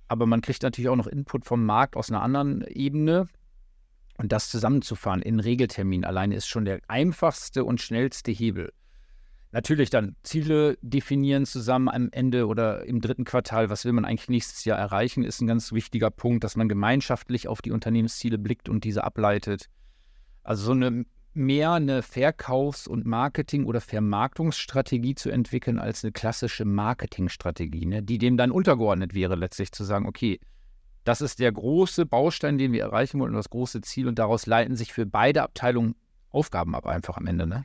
Aber 0.06 0.26
man 0.26 0.42
kriegt 0.42 0.62
natürlich 0.62 0.90
auch 0.90 0.96
noch 0.96 1.06
Input 1.06 1.46
vom 1.46 1.64
Markt 1.64 1.96
aus 1.96 2.10
einer 2.10 2.20
anderen 2.20 2.62
Ebene. 2.66 3.26
Und 4.18 4.32
das 4.32 4.50
zusammenzufahren 4.50 5.22
in 5.22 5.40
Regeltermin 5.40 6.04
alleine 6.04 6.34
ist 6.34 6.46
schon 6.46 6.66
der 6.66 6.80
einfachste 6.88 7.64
und 7.64 7.80
schnellste 7.80 8.32
Hebel. 8.32 8.70
Natürlich 9.52 9.90
dann 9.90 10.14
Ziele 10.22 10.78
definieren 10.80 11.44
zusammen 11.44 11.88
am 11.88 12.08
Ende 12.12 12.46
oder 12.46 12.84
im 12.86 13.00
dritten 13.00 13.24
Quartal. 13.24 13.68
Was 13.68 13.84
will 13.84 13.92
man 13.92 14.04
eigentlich 14.04 14.28
nächstes 14.28 14.64
Jahr 14.64 14.78
erreichen, 14.78 15.24
ist 15.24 15.40
ein 15.40 15.48
ganz 15.48 15.72
wichtiger 15.72 16.10
Punkt, 16.10 16.44
dass 16.44 16.54
man 16.54 16.68
gemeinschaftlich 16.68 17.48
auf 17.48 17.60
die 17.60 17.72
Unternehmensziele 17.72 18.38
blickt 18.38 18.68
und 18.68 18.84
diese 18.84 19.02
ableitet. 19.02 19.66
Also 20.44 20.66
so 20.66 20.72
eine 20.72 21.04
mehr 21.32 21.72
eine 21.72 22.02
Verkaufs- 22.02 22.86
und 22.86 23.06
Marketing- 23.06 23.66
oder 23.66 23.80
Vermarktungsstrategie 23.80 25.14
zu 25.14 25.30
entwickeln 25.30 25.78
als 25.78 26.04
eine 26.04 26.12
klassische 26.12 26.64
Marketingstrategie, 26.64 27.86
ne, 27.86 28.02
die 28.02 28.18
dem 28.18 28.36
dann 28.36 28.50
untergeordnet 28.50 29.14
wäre, 29.14 29.36
letztlich 29.36 29.72
zu 29.72 29.84
sagen, 29.84 30.06
okay, 30.06 30.40
das 31.04 31.20
ist 31.20 31.38
der 31.38 31.52
große 31.52 32.04
Baustein, 32.04 32.58
den 32.58 32.72
wir 32.72 32.82
erreichen 32.82 33.20
wollen, 33.20 33.32
das 33.32 33.50
große 33.50 33.80
Ziel 33.80 34.08
und 34.08 34.18
daraus 34.18 34.46
leiten 34.46 34.76
sich 34.76 34.92
für 34.92 35.06
beide 35.06 35.42
Abteilungen 35.42 35.94
Aufgaben 36.30 36.74
ab 36.74 36.86
einfach 36.86 37.16
am 37.16 37.26
Ende, 37.26 37.46
ne, 37.46 37.64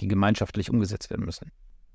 die 0.00 0.08
gemeinschaftlich 0.08 0.70
umgesetzt 0.70 1.10
werden 1.10 1.24
müssen. 1.24 1.50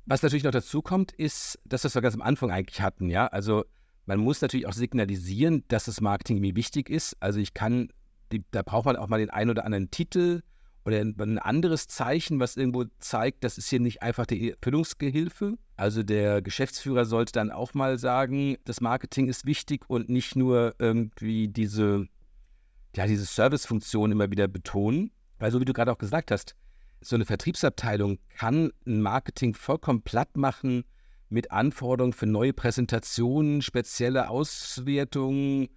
Was 0.06 0.24
natürlich 0.24 0.44
noch 0.44 0.52
dazu 0.52 0.82
kommt, 0.82 1.12
ist, 1.12 1.60
dass 1.66 1.84
wir 1.84 2.02
ganz 2.02 2.16
am 2.16 2.22
Anfang 2.22 2.52
eigentlich 2.52 2.82
hatten, 2.82 3.10
ja, 3.10 3.28
also 3.28 3.66
man 4.06 4.20
muss 4.20 4.42
natürlich 4.42 4.68
auch 4.68 4.74
signalisieren, 4.74 5.64
dass 5.68 5.86
das 5.86 6.02
Marketing 6.02 6.40
mir 6.40 6.56
wichtig 6.56 6.90
ist. 6.90 7.16
Also 7.20 7.40
ich 7.40 7.54
kann, 7.54 7.90
die, 8.32 8.44
da 8.52 8.64
braucht 8.64 8.86
man 8.86 8.96
auch 8.96 9.08
mal 9.08 9.20
den 9.20 9.30
einen 9.30 9.52
oder 9.52 9.64
anderen 9.64 9.92
Titel, 9.92 10.42
oder 10.84 11.00
ein 11.00 11.40
anderes 11.40 11.88
Zeichen, 11.88 12.40
was 12.40 12.58
irgendwo 12.58 12.86
zeigt, 13.00 13.44
das 13.44 13.58
ist 13.58 13.70
hier 13.70 13.80
nicht 13.80 14.02
einfach 14.02 14.26
die 14.26 14.52
Erfüllungsgehilfe. 14.52 15.58
Also 15.78 16.02
der 16.02 16.42
Geschäftsführer 16.42 17.06
sollte 17.06 17.34
dann 17.34 17.52
auch 17.52 17.74
mal 17.74 18.00
sagen, 18.00 18.58
das 18.66 18.82
Marketing 18.82 19.28
ist 19.28 19.46
wichtig 19.46 19.84
und 19.88 20.10
nicht 20.10 20.36
nur 20.36 20.76
irgendwie 20.80 21.48
diese, 21.48 22.08
ja, 22.96 23.06
diese 23.06 23.26
Servicefunktion 23.26 24.12
immer 24.12 24.32
wieder 24.32 24.48
betonen. 24.48 25.12
Weil 25.38 25.52
so 25.52 25.60
wie 25.60 25.66
du 25.66 25.74
gerade 25.74 25.92
auch 25.92 25.98
gesagt 25.98 26.32
hast, 26.32 26.56
so 27.02 27.16
eine 27.16 27.26
Vertriebsabteilung 27.26 28.20
kann 28.38 28.72
ein 28.86 29.02
Marketing 29.02 29.54
vollkommen 29.54 30.04
platt 30.04 30.38
machen 30.38 30.84
mit 31.30 31.52
Anforderungen 31.52 32.14
für 32.14 32.28
neue 32.28 32.54
Präsentationen, 32.54 33.62
spezielle 33.62 34.30
Auswertungen, 34.30 35.70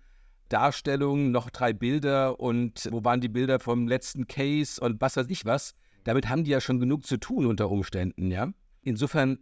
Darstellung, 0.48 1.30
noch 1.30 1.50
drei 1.50 1.72
Bilder 1.72 2.38
und 2.38 2.88
wo 2.90 3.02
waren 3.04 3.20
die 3.20 3.28
Bilder 3.28 3.60
vom 3.60 3.88
letzten 3.88 4.26
Case 4.26 4.80
und 4.80 5.00
was 5.00 5.16
weiß 5.16 5.26
ich 5.28 5.44
was. 5.44 5.74
Damit 6.04 6.28
haben 6.28 6.44
die 6.44 6.50
ja 6.50 6.60
schon 6.60 6.80
genug 6.80 7.06
zu 7.06 7.16
tun 7.16 7.46
unter 7.46 7.70
Umständen, 7.70 8.30
ja. 8.30 8.52
Insofern 8.82 9.38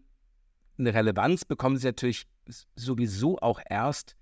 eine 0.78 0.94
Relevanz 0.94 1.44
bekommen 1.44 1.76
sie 1.76 1.86
natürlich 1.86 2.26
sowieso 2.76 3.38
auch 3.38 3.60
erst, 3.68 4.16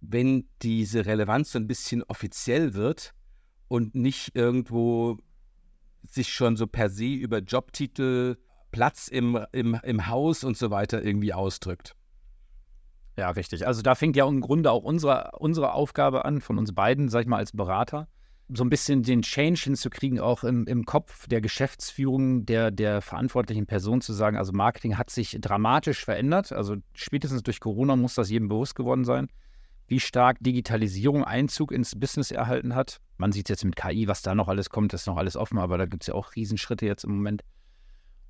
wenn 0.00 0.48
diese 0.62 1.06
Relevanz 1.06 1.52
so 1.52 1.58
ein 1.58 1.66
bisschen 1.66 2.02
offiziell 2.02 2.74
wird 2.74 3.14
und 3.68 3.94
nicht 3.94 4.34
irgendwo 4.34 5.18
sich 6.06 6.32
schon 6.32 6.56
so 6.56 6.66
per 6.66 6.90
se 6.90 7.06
über 7.06 7.38
Jobtitel, 7.38 8.36
Platz 8.70 9.08
im, 9.08 9.38
im, 9.52 9.78
im 9.82 10.06
Haus 10.08 10.44
und 10.44 10.56
so 10.56 10.70
weiter 10.70 11.02
irgendwie 11.02 11.32
ausdrückt. 11.32 11.94
Ja, 13.16 13.30
richtig. 13.30 13.66
Also 13.66 13.82
da 13.82 13.94
fängt 13.94 14.16
ja 14.16 14.26
im 14.26 14.40
Grunde 14.40 14.72
auch 14.72 14.82
unsere, 14.82 15.30
unsere 15.38 15.72
Aufgabe 15.72 16.24
an, 16.24 16.40
von 16.40 16.58
uns 16.58 16.74
beiden, 16.74 17.08
sag 17.08 17.22
ich 17.22 17.26
mal, 17.28 17.36
als 17.36 17.52
Berater, 17.52 18.08
so 18.48 18.64
ein 18.64 18.70
bisschen 18.70 19.02
den 19.02 19.22
Change 19.22 19.60
hinzukriegen, 19.64 20.18
auch 20.18 20.44
im, 20.44 20.66
im 20.66 20.84
Kopf 20.84 21.26
der 21.28 21.40
Geschäftsführung, 21.40 22.44
der, 22.44 22.70
der 22.70 23.00
verantwortlichen 23.00 23.66
Person 23.66 24.00
zu 24.00 24.12
sagen, 24.12 24.36
also 24.36 24.52
Marketing 24.52 24.98
hat 24.98 25.10
sich 25.10 25.38
dramatisch 25.40 26.04
verändert. 26.04 26.52
Also 26.52 26.76
spätestens 26.92 27.42
durch 27.42 27.60
Corona 27.60 27.96
muss 27.96 28.14
das 28.14 28.28
jedem 28.28 28.48
bewusst 28.48 28.74
geworden 28.74 29.04
sein, 29.04 29.28
wie 29.86 30.00
stark 30.00 30.38
Digitalisierung 30.40 31.24
Einzug 31.24 31.72
ins 31.72 31.98
Business 31.98 32.30
erhalten 32.30 32.74
hat. 32.74 33.00
Man 33.16 33.32
sieht 33.32 33.46
es 33.46 33.54
jetzt 33.54 33.64
mit 33.64 33.76
KI, 33.76 34.08
was 34.08 34.22
da 34.22 34.34
noch 34.34 34.48
alles 34.48 34.70
kommt, 34.70 34.92
ist 34.92 35.06
noch 35.06 35.16
alles 35.16 35.36
offen, 35.36 35.58
aber 35.58 35.78
da 35.78 35.86
gibt 35.86 36.02
es 36.02 36.06
ja 36.08 36.14
auch 36.14 36.34
Riesenschritte 36.34 36.86
jetzt 36.86 37.04
im 37.04 37.16
Moment. 37.16 37.42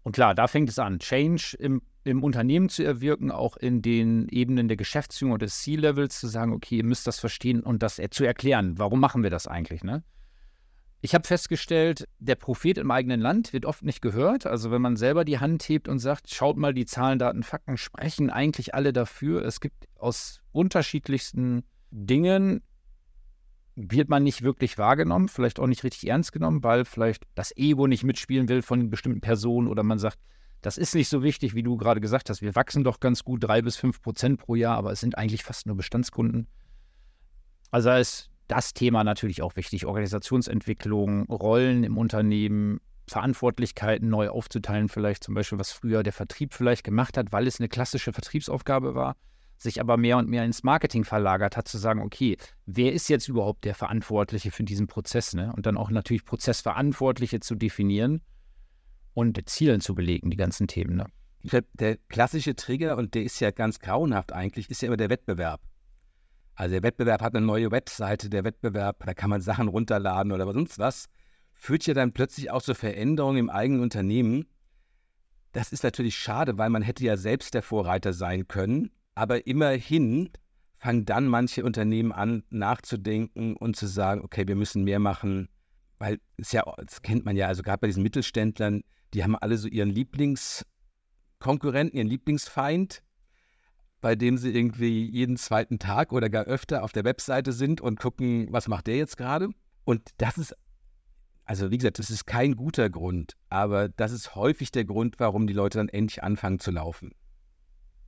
Und 0.03 0.13
klar, 0.13 0.35
da 0.35 0.47
fängt 0.47 0.69
es 0.69 0.79
an. 0.79 0.99
Change 0.99 1.57
im, 1.59 1.81
im 2.05 2.23
Unternehmen 2.23 2.69
zu 2.69 2.85
erwirken, 2.85 3.31
auch 3.31 3.57
in 3.57 3.81
den 3.81 4.29
Ebenen 4.29 4.69
der 4.69 4.77
Geschäftsführung 4.77 5.33
oder 5.33 5.47
des 5.47 5.63
C-Levels 5.63 6.21
zu 6.21 6.27
sagen, 6.27 6.53
okay, 6.53 6.77
ihr 6.77 6.85
müsst 6.85 7.07
das 7.07 7.19
verstehen 7.19 7.63
und 7.63 7.83
das 7.83 8.01
zu 8.11 8.25
erklären. 8.25 8.79
Warum 8.79 9.01
machen 9.01 9.23
wir 9.23 9.31
das 9.31 9.47
eigentlich? 9.47 9.83
Ne? 9.83 10.05
Ich 11.05 11.15
habe 11.15 11.29
festgestellt, 11.29 12.09
der 12.19 12.35
Prophet 12.35 12.79
im 12.79 12.91
eigenen 12.91 13.21
Land 13.21 13.53
wird 13.53 13.67
oft 13.67 13.83
nicht 13.83 14.01
gehört. 14.01 14.47
Also 14.47 14.71
wenn 14.71 14.81
man 14.81 14.97
selber 14.97 15.27
die 15.27 15.39
Hand 15.39 15.63
hebt 15.69 15.87
und 15.87 15.99
sagt, 15.99 16.33
schaut 16.33 16.57
mal, 16.57 16.73
die 16.73 16.87
Zahlen, 16.87 17.19
Daten, 17.19 17.43
Fakten 17.43 17.77
sprechen 17.77 18.31
eigentlich 18.31 18.75
alle 18.75 18.95
dafür. 18.95 19.45
Es 19.45 19.61
gibt 19.61 19.87
aus 19.99 20.41
unterschiedlichsten 20.53 21.65
Dingen 21.91 22.63
wird 23.77 24.09
man 24.09 24.23
nicht 24.23 24.41
wirklich 24.41 24.79
wahrgenommen, 24.79 25.29
vielleicht 25.29 25.61
auch 25.61 25.67
nicht 25.67 25.85
richtig 25.85 26.09
ernst 26.09 26.33
genommen, 26.33 26.65
weil 26.65 26.87
vielleicht 26.87 27.25
das 27.35 27.55
Ego 27.55 27.87
nicht 27.87 28.05
mitspielen 28.05 28.49
will 28.49 28.63
von 28.63 28.89
bestimmten 28.89 29.21
Personen 29.21 29.69
oder 29.69 29.83
man 29.83 29.99
sagt, 29.99 30.19
das 30.63 30.79
ist 30.79 30.95
nicht 30.95 31.11
so 31.11 31.23
wichtig, 31.23 31.55
wie 31.55 31.63
du 31.63 31.77
gerade 31.77 32.01
gesagt 32.01 32.31
hast. 32.31 32.41
Wir 32.41 32.55
wachsen 32.55 32.83
doch 32.83 32.99
ganz 32.99 33.25
gut, 33.25 33.45
drei 33.45 33.61
bis 33.61 33.77
fünf 33.77 34.01
Prozent 34.01 34.41
pro 34.41 34.55
Jahr, 34.55 34.79
aber 34.79 34.93
es 34.93 35.01
sind 35.01 35.19
eigentlich 35.19 35.45
fast 35.45 35.67
nur 35.67 35.77
Bestandskunden. 35.77 36.47
Also 37.71 37.91
da 37.91 37.99
ist 37.99 38.31
das 38.49 38.75
Thema 38.75 39.05
natürlich 39.05 39.43
auch 39.43 39.57
wichtig. 39.57 39.87
Organisationsentwicklung, 39.87 41.25
Rollen 41.27 41.85
im 41.85 41.97
Unternehmen, 41.97 42.81
Verantwortlichkeiten 43.07 44.09
neu 44.09 44.29
aufzuteilen, 44.31 44.89
vielleicht 44.89 45.25
zum 45.25 45.35
Beispiel, 45.35 45.59
was 45.59 45.73
früher 45.73 46.03
der 46.03 46.13
Vertrieb 46.13 46.55
vielleicht 46.55 46.85
gemacht 46.85 47.17
hat, 47.17 47.33
weil 47.33 47.47
es 47.47 47.61
eine 47.61 47.69
klassische 47.69 48.13
Vertriebsaufgabe 48.13 48.95
war 48.95 49.17
sich 49.65 49.81
aber 49.81 49.97
mehr 49.97 50.19
und 50.19 50.29
mehr 50.29 50.45
ins 50.45 50.63
Marketing 50.63 51.05
verlagert 51.05 51.57
hat, 51.57 51.67
zu 51.67 51.79
sagen, 51.79 52.01
okay, 52.01 52.37
wer 52.67 52.93
ist 52.93 53.09
jetzt 53.09 53.29
überhaupt 53.29 53.65
der 53.65 53.75
Verantwortliche 53.75 54.53
für 54.53 54.63
diesen 54.63 54.87
Prozess? 54.87 55.35
Ne? 55.35 55.53
Und 55.57 55.67
dann 55.67 55.77
auch 55.77 55.91
natürlich 55.91 56.25
Prozessverantwortliche 56.25 57.41
zu 57.41 57.57
definieren 57.57 58.21
und 59.15 59.49
Zielen 59.49 59.81
zu 59.81 59.95
belegen, 59.95 60.31
die 60.31 60.37
ganzen 60.37 60.69
Themen. 60.69 60.97
Ne? 60.97 61.65
Der 61.75 61.97
klassische 62.09 62.55
Trigger, 62.55 62.97
und 62.97 63.15
der 63.15 63.25
ist 63.25 63.41
ja 63.41 63.51
ganz 63.51 63.81
grauenhaft 63.81 64.33
eigentlich, 64.33 64.71
ist 64.71 64.83
ja 64.83 64.89
immer 64.89 64.97
der 64.97 65.11
Wettbewerb. 65.11 65.61
Also 66.55 66.73
der 66.73 66.83
Wettbewerb 66.83 67.23
hat 67.23 67.35
eine 67.35 67.45
neue 67.45 67.71
Webseite, 67.71 68.31
der 68.31 68.45
Wettbewerb, 68.45 69.05
da 69.05 69.15
kann 69.15 69.31
man 69.31 69.41
Sachen 69.41 69.69
runterladen 69.69 70.33
oder 70.33 70.51
sonst 70.53 70.79
was, 70.79 71.09
führt 71.53 71.87
ja 71.87 71.95
dann 71.95 72.13
plötzlich 72.13 72.51
auch 72.51 72.63
zu 72.63 72.75
Veränderungen 72.75 73.39
im 73.39 73.51
eigenen 73.51 73.83
Unternehmen. 73.83 74.47
Das 75.53 75.73
ist 75.73 75.85
natürlich 75.85 76.17
schade, 76.17 76.59
weil 76.59 76.71
man 76.71 76.83
hätte 76.83 77.05
ja 77.05 77.17
selbst 77.17 77.55
der 77.55 77.63
Vorreiter 77.63 78.13
sein 78.13 78.49
können. 78.49 78.91
Aber 79.15 79.47
immerhin 79.47 80.31
fangen 80.79 81.05
dann 81.05 81.29
manche 81.29 81.65
Unternehmen 81.65 82.13
an, 82.13 82.43
nachzudenken 82.51 83.57
und 83.57 83.77
zu 83.77 83.87
sagen, 83.87 84.23
okay, 84.23 84.47
wir 84.47 84.57
müssen 84.57 84.85
mehr 84.85 84.99
machen, 84.99 85.49
weil 85.99 86.21
es 86.37 86.53
ja, 86.53 86.65
das 86.77 87.03
kennt 87.03 87.25
man 87.25 87.37
ja, 87.37 87.47
also 87.47 87.63
gerade 87.63 87.79
bei 87.79 87.87
diesen 87.87 88.03
Mittelständlern, 88.03 88.83
die 89.15 89.23
haben 89.23 89.37
alle 89.37 89.57
so 89.57 89.69
ihren 89.69 89.91
Lieblingskonkurrenten, 89.91 91.97
ihren 91.97 92.09
Lieblingsfeind, 92.09 93.04
bei 94.05 94.17
dem 94.17 94.37
sie 94.37 94.55
irgendwie 94.55 95.09
jeden 95.11 95.39
zweiten 95.39 95.79
Tag 95.79 96.13
oder 96.13 96.29
gar 96.29 96.45
öfter 96.45 96.85
auf 96.85 96.93
der 96.93 97.05
Webseite 97.05 97.53
sind 97.53 97.81
und 97.81 97.99
gucken, 97.99 98.49
was 98.51 98.69
macht 98.69 98.87
der 98.87 98.99
jetzt 98.99 99.17
gerade. 99.17 99.49
Und 99.87 100.11
das 100.19 100.37
ist, 100.37 100.55
also 101.47 101.71
wie 101.71 101.79
gesagt, 101.79 101.99
das 101.99 102.11
ist 102.11 102.27
kein 102.27 102.55
guter 102.55 102.91
Grund, 102.91 103.33
aber 103.49 103.89
das 103.89 104.13
ist 104.13 104.35
häufig 104.35 104.71
der 104.73 104.85
Grund, 104.85 105.15
warum 105.21 105.47
die 105.47 105.55
Leute 105.55 105.79
dann 105.79 105.89
endlich 105.89 106.23
anfangen 106.23 106.61
zu 106.61 106.71
laufen. 106.71 107.13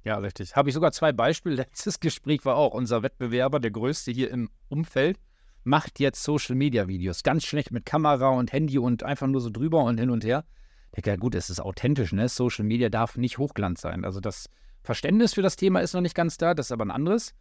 Ja, 0.05 0.19
richtig. 0.19 0.55
Habe 0.55 0.69
ich 0.69 0.75
sogar 0.75 0.93
zwei 0.93 1.13
Beispiele. 1.13 1.57
Letztes 1.65 1.99
Gespräch 1.99 2.45
war 2.45 2.57
auch 2.57 2.75
unser 2.75 3.03
Wettbewerber, 3.03 3.59
der 3.59 3.71
größte 3.71 4.13
hier 4.13 4.31
im 4.31 4.51
Umfeld, 4.69 5.19
macht 5.65 5.99
jetzt 5.99 6.23
Social 6.23 6.57
Media 6.57 6.89
Videos. 6.89 7.23
Ganz 7.23 7.47
schlecht 7.47 7.71
mit 7.71 7.87
Kamera 7.87 8.29
und 8.29 8.53
Handy 8.53 8.79
und 8.79 9.03
einfach 9.03 9.29
nur 9.29 9.41
so 9.41 9.49
drüber 9.49 9.83
und 9.85 9.99
hin 9.99 10.11
und 10.11 10.27
her. 10.27 10.45
Ich 10.89 10.97
denke, 10.97 11.09
ja 11.09 11.17
gut, 11.17 11.35
es 11.35 11.49
ist 11.49 11.61
authentisch, 11.61 12.13
ne? 12.13 12.29
Social 12.29 12.67
Media 12.67 12.91
darf 12.91 13.17
nicht 13.17 13.39
Hochglanz 13.39 13.81
sein. 13.81 14.05
Also 14.05 14.21
das 14.21 14.51
Verständnis 14.87 15.35
für 15.35 15.43
das 15.43 15.57
Thema 15.57 15.81
ist 15.81 15.95
noch 15.95 16.01
nicht 16.01 16.15
ganz 16.15 16.39
da, 16.39 16.55
das 16.55 16.67
ist 16.67 16.73
aber 16.73 16.85
ein 16.85 16.93
anderes. 16.93 17.35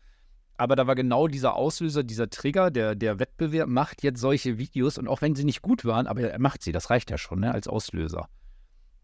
Aber 0.58 0.76
da 0.76 0.88
war 0.88 0.96
genau 0.96 1.28
dieser 1.28 1.56
Auslöser, 1.56 2.04
dieser 2.04 2.30
Trigger, 2.30 2.72
der, 2.72 2.96
der 2.96 3.20
Wettbewerb 3.20 3.70
macht 3.70 4.02
jetzt 4.04 4.20
solche 4.20 4.58
Videos 4.58 4.98
und 4.98 5.08
auch 5.08 5.22
wenn 5.22 5.36
sie 5.36 5.44
nicht 5.44 5.62
gut 5.62 5.86
waren, 5.86 6.08
aber 6.08 6.22
er 6.22 6.40
macht 6.40 6.64
sie, 6.64 6.72
das 6.72 6.90
reicht 6.90 7.12
ja 7.12 7.18
schon 7.18 7.42
ne, 7.42 7.54
als 7.54 7.68
Auslöser. 7.68 8.30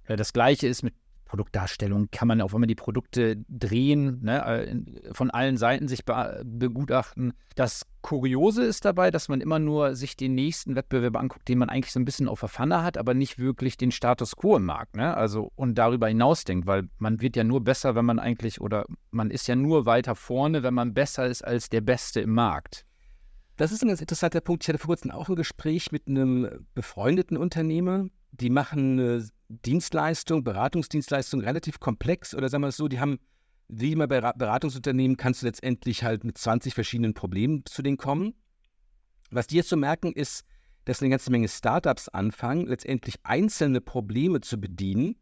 Das 0.08 0.34
gleiche 0.34 0.68
ist 0.68 0.82
mit 0.82 0.96
Produktdarstellung 1.32 2.10
kann 2.12 2.28
man 2.28 2.42
auch, 2.42 2.52
wenn 2.52 2.60
man 2.60 2.68
die 2.68 2.76
Produkte 2.76 3.38
drehen, 3.48 4.20
ne, 4.22 4.46
äh, 4.46 5.14
von 5.14 5.32
allen 5.32 5.56
Seiten 5.56 5.88
sich 5.88 6.04
be 6.04 6.42
begutachten. 6.44 7.32
Das 7.56 7.86
Kuriose 8.02 8.66
ist 8.66 8.84
dabei, 8.84 9.12
dass 9.12 9.30
man 9.30 9.40
immer 9.40 9.58
nur 9.58 9.96
sich 9.96 10.18
den 10.18 10.36
nächsten 10.36 10.76
Wettbewerber 10.76 11.22
anguckt, 11.22 11.48
den 11.48 11.58
man 11.58 11.70
eigentlich 11.70 11.94
so 11.94 12.02
ein 12.02 12.06
bisschen 12.06 12.28
auf 12.28 12.42
der 12.42 12.50
Pfanne 12.50 12.84
hat, 12.84 12.98
aber 12.98 13.14
nicht 13.14 13.40
wirklich 13.40 13.78
den 13.78 13.92
Status 13.92 14.36
quo 14.36 14.58
im 14.58 14.66
Markt. 14.66 14.98
Ne? 14.98 15.16
Also 15.16 15.54
und 15.56 15.76
darüber 15.76 16.10
hinaus 16.10 16.44
denkt, 16.44 16.68
weil 16.68 16.90
man 16.98 17.22
wird 17.22 17.38
ja 17.38 17.46
nur 17.46 17.64
besser, 17.64 17.96
wenn 17.96 18.06
man 18.06 18.20
eigentlich, 18.20 18.60
oder 18.60 18.86
man 19.12 19.32
ist 19.32 19.48
ja 19.48 19.56
nur 19.56 19.86
weiter 19.86 20.16
vorne, 20.16 20.64
wenn 20.64 20.74
man 20.74 20.94
besser 20.94 21.28
ist 21.28 21.46
als 21.46 21.70
der 21.70 21.82
Beste 21.82 22.20
im 22.20 22.34
Markt. 22.34 22.86
Das 23.56 23.72
ist 23.72 23.84
ein 23.84 23.88
ganz 23.88 24.02
interessanter 24.02 24.42
Punkt. 24.42 24.64
Ich 24.64 24.68
hatte 24.68 24.80
vor 24.80 24.88
kurzem 24.88 25.12
auch 25.12 25.30
ein 25.30 25.36
Gespräch 25.38 25.94
mit 25.94 26.10
einem 26.10 26.66
befreundeten 26.74 27.38
Unternehmer. 27.38 28.08
Die 28.32 28.50
machen 28.50 29.32
Dienstleistung, 29.66 30.44
Beratungsdienstleistung 30.44 31.42
relativ 31.42 31.80
komplex 31.80 32.34
oder 32.34 32.50
sagen 32.50 32.64
wir 32.64 32.70
es 32.70 32.78
so, 32.78 32.88
die 32.88 33.00
haben, 33.00 33.20
wie 33.68 33.92
immer 33.92 34.08
bei 34.08 34.20
Beratungsunternehmen, 34.20 35.18
kannst 35.18 35.42
du 35.42 35.46
letztendlich 35.46 36.04
halt 36.04 36.24
mit 36.24 36.38
20 36.38 36.74
verschiedenen 36.74 37.14
Problemen 37.14 37.66
zu 37.66 37.82
denen 37.82 37.98
kommen. 37.98 38.34
Was 39.30 39.48
die 39.48 39.58
jetzt 39.58 39.70
so 39.70 39.78
merken, 39.78 40.12
ist, 40.12 40.46
dass 40.86 41.02
eine 41.02 41.10
ganze 41.10 41.32
Menge 41.32 41.48
Startups 41.48 42.10
anfangen, 42.10 42.68
letztendlich 42.68 43.20
einzelne 43.24 43.82
Probleme 43.82 44.42
zu 44.42 44.60
bedienen, 44.60 45.16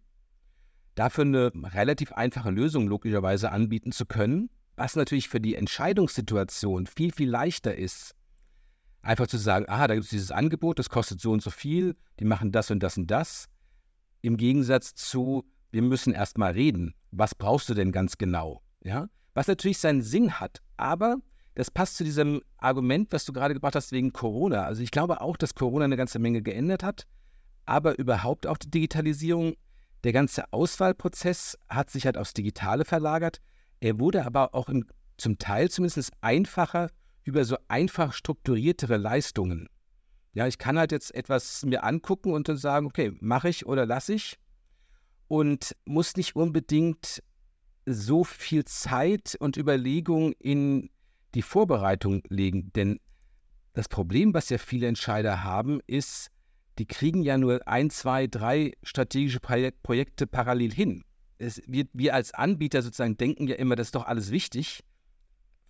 dafür 0.96 1.26
eine 1.26 1.52
relativ 1.76 2.12
einfache 2.14 2.52
Lösung 2.52 2.88
logischerweise 2.88 3.52
anbieten 3.52 3.92
zu 3.92 4.06
können, 4.06 4.50
was 4.76 4.96
natürlich 4.96 5.30
für 5.30 5.42
die 5.42 5.56
Entscheidungssituation 5.56 6.88
viel, 6.88 7.12
viel 7.12 7.30
leichter 7.30 7.76
ist. 7.76 8.16
Einfach 9.02 9.28
zu 9.28 9.38
sagen, 9.38 9.66
aha, 9.70 9.88
da 9.88 9.94
gibt 9.96 10.06
es 10.06 10.10
dieses 10.10 10.32
Angebot, 10.32 10.80
das 10.80 10.90
kostet 10.90 11.22
so 11.22 11.32
und 11.32 11.42
so 11.42 11.50
viel, 11.50 11.96
die 12.20 12.26
machen 12.26 12.52
das 12.52 12.72
und 12.72 12.82
das 12.82 12.98
und 12.98 13.08
das. 13.08 13.50
Im 14.22 14.38
Gegensatz 14.38 14.96
zu, 14.96 15.46
wir 15.72 15.82
müssen 15.82 16.14
erst 16.14 16.38
mal 16.38 16.52
reden. 16.52 16.94
Was 17.12 17.36
brauchst 17.36 17.70
du 17.70 17.74
denn 17.74 17.92
ganz 17.92 18.18
genau? 18.18 18.62
Ja? 18.84 19.10
Was 19.34 19.48
natürlich 19.48 19.78
seinen 19.78 20.02
Sinn 20.02 20.40
hat, 20.40 20.62
aber 20.78 21.18
das 21.56 21.72
passt 21.72 21.98
zu 21.98 22.04
diesem 22.04 22.42
Argument, 22.58 23.12
was 23.12 23.26
du 23.26 23.34
gerade 23.34 23.54
gebracht 23.54 23.76
hast 23.76 23.92
wegen 23.92 24.14
Corona. 24.14 24.64
Also 24.64 24.82
ich 24.82 24.92
glaube 24.92 25.22
auch, 25.22 25.38
dass 25.38 25.56
Corona 25.56 25.86
eine 25.86 25.98
ganze 25.98 26.20
Menge 26.20 26.42
geändert 26.42 26.84
hat, 26.84 27.06
aber 27.66 27.98
überhaupt 28.00 28.48
auch 28.48 28.58
die 28.58 28.72
Digitalisierung. 28.72 29.56
Der 30.04 30.14
ganze 30.14 30.54
Auswahlprozess 30.54 31.58
hat 31.68 31.90
sich 31.90 32.06
halt 32.06 32.18
aufs 32.18 32.34
Digitale 32.34 32.86
verlagert. 32.86 33.42
Er 33.82 34.00
wurde 34.00 34.26
aber 34.26 34.56
auch 34.56 34.70
im, 34.70 34.86
zum 35.18 35.38
Teil 35.38 35.70
zumindest 35.70 36.12
einfacher 36.22 36.90
über 37.24 37.44
so 37.44 37.58
einfach 37.68 38.14
strukturiertere 38.14 38.98
Leistungen. 38.98 39.68
Ja, 40.34 40.48
ich 40.48 40.58
kann 40.58 40.78
halt 40.78 40.92
jetzt 40.92 41.14
etwas 41.14 41.66
mir 41.66 41.84
angucken 41.84 42.34
und 42.34 42.48
dann 42.48 42.58
sagen, 42.58 42.86
okay, 42.86 43.14
mache 43.20 43.50
ich 43.50 43.66
oder 43.66 43.86
lasse 43.86 44.14
ich 44.14 44.38
und 45.28 45.76
muss 45.86 46.16
nicht 46.16 46.36
unbedingt 46.36 47.24
so 47.86 48.24
viel 48.24 48.66
Zeit 48.66 49.36
und 49.40 49.58
Überlegung 49.58 50.34
in 50.34 50.90
die 51.34 51.42
Vorbereitung 51.42 52.22
legen. 52.30 52.72
Denn 52.74 53.00
das 53.74 53.88
Problem, 53.88 54.34
was 54.34 54.50
ja 54.50 54.58
viele 54.58 54.88
Entscheider 54.88 55.44
haben, 55.44 55.80
ist, 55.88 56.30
die 56.78 56.86
kriegen 56.86 57.24
ja 57.24 57.38
nur 57.38 57.68
ein, 57.68 57.90
zwei, 57.90 58.28
drei 58.28 58.74
strategische 58.84 59.40
Projekte 59.40 60.28
parallel 60.28 60.74
hin. 60.74 61.04
Es, 61.38 61.62
wir, 61.68 61.86
wir 61.94 62.14
als 62.14 62.34
Anbieter 62.34 62.82
sozusagen 62.82 63.18
denken 63.18 63.48
ja 63.48 63.56
immer, 63.56 63.76
das 63.76 63.88
ist 63.88 63.96
doch 63.96 64.06
alles 64.06 64.32
wichtig. 64.32 64.84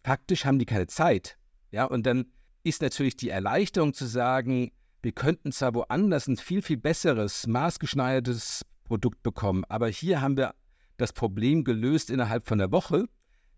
Faktisch 0.04 0.46
haben 0.46 0.60
die 0.60 0.66
keine 0.66 0.88
Zeit. 0.88 1.38
Ja, 1.72 1.86
und 1.86 2.06
dann 2.06 2.26
ist 2.64 2.82
natürlich 2.82 3.16
die 3.16 3.30
Erleichterung 3.30 3.94
zu 3.94 4.06
sagen, 4.06 4.72
wir 5.02 5.12
könnten 5.12 5.52
zwar 5.52 5.74
woanders 5.74 6.28
ein 6.28 6.38
viel, 6.38 6.62
viel 6.62 6.78
besseres, 6.78 7.48
maßgeschneidertes 7.48 8.66
Produkt 8.84 9.24
bekommen, 9.24 9.64
aber 9.70 9.88
hier 9.88 10.22
haben 10.22 10.36
wir 10.36 10.54
das 10.98 11.14
Problem 11.14 11.64
gelöst 11.64 12.10
innerhalb 12.10 12.48
von 12.48 12.60
einer 12.60 12.72
Woche 12.72 13.06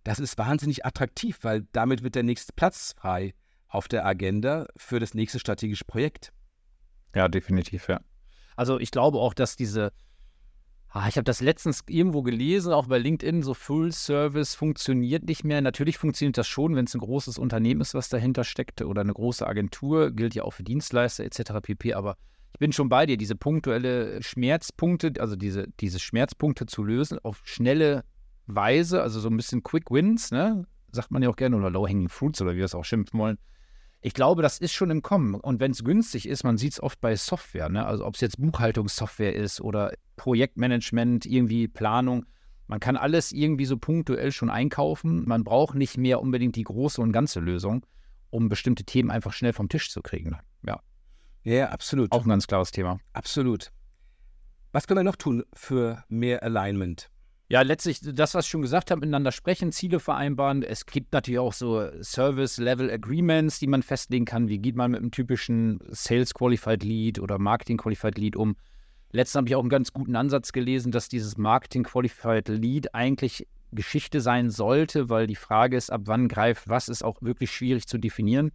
das 0.03 0.19
ist 0.19 0.37
wahnsinnig 0.37 0.85
attraktiv, 0.85 1.39
weil 1.43 1.67
damit 1.71 2.03
wird 2.03 2.15
der 2.15 2.23
nächste 2.23 2.53
Platz 2.53 2.93
frei 2.97 3.33
auf 3.67 3.87
der 3.87 4.05
Agenda 4.05 4.67
für 4.75 4.99
das 4.99 5.13
nächste 5.13 5.39
strategische 5.39 5.85
Projekt. 5.85 6.33
Ja, 7.15 7.27
definitiv, 7.27 7.87
ja. 7.87 8.01
Also 8.55 8.79
ich 8.79 8.91
glaube 8.91 9.19
auch, 9.19 9.33
dass 9.33 9.55
diese, 9.55 9.93
ah, 10.91 11.07
ich 11.07 11.15
habe 11.15 11.23
das 11.23 11.41
letztens 11.41 11.83
irgendwo 11.87 12.21
gelesen, 12.21 12.73
auch 12.73 12.87
bei 12.87 12.97
LinkedIn, 12.97 13.43
so 13.43 13.53
Full 13.53 13.91
Service 13.91 14.55
funktioniert 14.55 15.23
nicht 15.23 15.43
mehr. 15.43 15.61
Natürlich 15.61 15.97
funktioniert 15.97 16.37
das 16.37 16.47
schon, 16.47 16.75
wenn 16.75 16.85
es 16.85 16.93
ein 16.93 16.99
großes 16.99 17.37
Unternehmen 17.37 17.81
ist, 17.81 17.93
was 17.93 18.09
dahinter 18.09 18.43
steckt 18.43 18.81
oder 18.81 19.01
eine 19.01 19.13
große 19.13 19.47
Agentur, 19.47 20.11
gilt 20.11 20.35
ja 20.35 20.43
auch 20.43 20.51
für 20.51 20.63
Dienstleister 20.63 21.23
etc. 21.23 21.53
pp. 21.61 21.93
Aber 21.93 22.17
ich 22.53 22.59
bin 22.59 22.73
schon 22.73 22.89
bei 22.89 23.05
dir, 23.05 23.17
diese 23.17 23.35
punktuelle 23.35 24.21
Schmerzpunkte, 24.21 25.13
also 25.19 25.35
diese, 25.35 25.67
diese 25.79 25.99
Schmerzpunkte 25.99 26.65
zu 26.65 26.83
lösen 26.83 27.17
auf 27.23 27.41
schnelle 27.45 28.03
Weise, 28.47 29.01
also 29.01 29.19
so 29.19 29.29
ein 29.29 29.37
bisschen 29.37 29.63
Quick 29.63 29.91
Wins, 29.91 30.31
ne? 30.31 30.65
sagt 30.91 31.11
man 31.11 31.23
ja 31.23 31.29
auch 31.29 31.37
gerne, 31.37 31.55
oder 31.55 31.69
Low-Hanging 31.69 32.09
Fruits 32.09 32.41
oder 32.41 32.51
wie 32.51 32.57
wir 32.57 32.65
es 32.65 32.75
auch 32.75 32.83
schimpfen 32.83 33.17
wollen. 33.17 33.37
Ich 34.01 34.15
glaube, 34.15 34.41
das 34.41 34.57
ist 34.57 34.73
schon 34.73 34.89
im 34.89 35.03
Kommen. 35.03 35.35
Und 35.35 35.59
wenn 35.59 35.71
es 35.71 35.83
günstig 35.83 36.27
ist, 36.27 36.43
man 36.43 36.57
sieht 36.57 36.73
es 36.73 36.81
oft 36.81 36.99
bei 37.01 37.15
Software, 37.15 37.69
ne? 37.69 37.85
also 37.85 38.05
ob 38.05 38.15
es 38.15 38.21
jetzt 38.21 38.41
Buchhaltungssoftware 38.41 39.35
ist 39.35 39.61
oder 39.61 39.93
Projektmanagement, 40.15 41.27
irgendwie 41.27 41.67
Planung. 41.67 42.25
Man 42.65 42.79
kann 42.79 42.97
alles 42.97 43.31
irgendwie 43.31 43.65
so 43.65 43.77
punktuell 43.77 44.31
schon 44.31 44.49
einkaufen. 44.49 45.27
Man 45.27 45.43
braucht 45.43 45.75
nicht 45.75 45.97
mehr 45.97 46.19
unbedingt 46.19 46.55
die 46.55 46.63
große 46.63 46.99
und 46.99 47.11
ganze 47.11 47.39
Lösung, 47.39 47.85
um 48.31 48.49
bestimmte 48.49 48.85
Themen 48.85 49.11
einfach 49.11 49.33
schnell 49.33 49.53
vom 49.53 49.69
Tisch 49.69 49.91
zu 49.91 50.01
kriegen. 50.01 50.35
Ja. 50.65 50.81
Ja, 51.43 51.69
absolut. 51.69 52.11
Auch 52.11 52.23
ein 52.23 52.29
ganz 52.29 52.47
klares 52.47 52.71
Thema. 52.71 52.99
Absolut. 53.13 53.71
Was 54.71 54.87
können 54.87 54.99
wir 54.99 55.03
noch 55.03 55.15
tun 55.15 55.43
für 55.53 56.03
mehr 56.07 56.41
Alignment? 56.41 57.10
Ja, 57.51 57.63
letztlich 57.63 57.99
das, 58.01 58.33
was 58.33 58.45
ich 58.45 58.49
schon 58.49 58.61
gesagt 58.61 58.91
habe, 58.91 59.01
miteinander 59.01 59.33
sprechen, 59.33 59.73
Ziele 59.73 59.99
vereinbaren. 59.99 60.63
Es 60.63 60.85
gibt 60.85 61.11
natürlich 61.11 61.39
auch 61.39 61.51
so 61.51 61.85
Service-Level-Agreements, 62.01 63.59
die 63.59 63.67
man 63.67 63.83
festlegen 63.83 64.23
kann. 64.23 64.47
Wie 64.47 64.59
geht 64.59 64.77
man 64.77 64.91
mit 64.91 65.01
einem 65.01 65.11
typischen 65.11 65.77
Sales-Qualified 65.89 66.81
Lead 66.81 67.19
oder 67.19 67.39
Marketing-Qualified 67.39 68.17
Lead 68.17 68.37
um? 68.37 68.55
Letztens 69.11 69.35
habe 69.35 69.49
ich 69.49 69.55
auch 69.55 69.59
einen 69.59 69.69
ganz 69.69 69.91
guten 69.91 70.15
Ansatz 70.15 70.53
gelesen, 70.53 70.93
dass 70.93 71.09
dieses 71.09 71.37
Marketing-Qualified 71.37 72.47
Lead 72.47 72.95
eigentlich 72.95 73.45
Geschichte 73.73 74.21
sein 74.21 74.49
sollte, 74.49 75.09
weil 75.09 75.27
die 75.27 75.35
Frage 75.35 75.75
ist, 75.75 75.91
ab 75.91 76.03
wann 76.05 76.29
greift 76.29 76.69
was, 76.69 76.87
ist 76.87 77.03
auch 77.03 77.21
wirklich 77.21 77.51
schwierig 77.51 77.85
zu 77.85 77.97
definieren. 77.97 78.53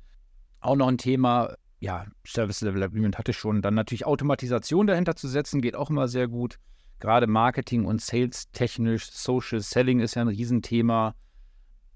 Auch 0.61 0.76
noch 0.76 0.88
ein 0.88 0.96
Thema, 0.96 1.56
ja, 1.80 2.06
Service 2.26 2.62
Level 2.62 2.82
Agreement 2.82 3.18
hatte 3.18 3.32
ich 3.32 3.37
schon. 3.37 3.61
Dann 3.61 3.74
natürlich 3.74 4.06
Automatisation 4.06 4.87
dahinter 4.87 5.16
zu 5.16 5.28
setzen, 5.28 5.61
geht 5.61 5.76
auch 5.76 5.90
immer 5.90 6.09
sehr 6.09 6.28
gut 6.28 6.59
gerade 7.00 7.26
Marketing 7.26 7.85
und 7.85 8.00
Sales 8.00 8.50
technisch, 8.52 9.11
Social 9.11 9.61
Selling 9.61 10.00
ist 10.00 10.14
ja 10.14 10.22
ein 10.22 10.28
Riesenthema. 10.28 11.14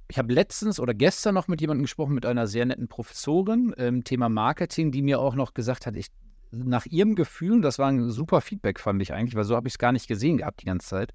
Ich 0.09 0.19
habe 0.19 0.33
letztens 0.33 0.81
oder 0.81 0.93
gestern 0.93 1.35
noch 1.35 1.49
mit 1.49 1.61
jemandem 1.61 1.85
gesprochen, 1.85 2.15
mit 2.15 2.27
einer 2.27 2.47
sehr 2.47 2.67
netten 2.67 2.89
Professorin 2.89 3.73
im 3.77 3.85
ähm, 3.97 4.05
Thema 4.05 4.29
Marketing, 4.29 4.91
die 4.91 5.03
mir 5.03 5.21
auch 5.21 5.35
noch 5.35 5.55
gesagt 5.55 5.87
hat, 5.87 5.97
ich, 5.97 6.09
nach 6.51 6.87
ihrem 6.87 7.15
Gefühl, 7.15 7.61
das 7.61 7.79
war 7.79 7.89
ein 7.89 8.11
super 8.11 8.41
Feedback, 8.41 8.81
fand 8.81 9.01
ich 9.01 9.13
eigentlich, 9.13 9.37
weil 9.37 9.45
so 9.45 9.55
habe 9.55 9.69
ich 9.69 9.75
es 9.75 9.79
gar 9.79 9.93
nicht 9.93 10.09
gesehen 10.09 10.39
gehabt 10.39 10.63
die 10.63 10.67
ganze 10.67 10.89
Zeit, 10.89 11.15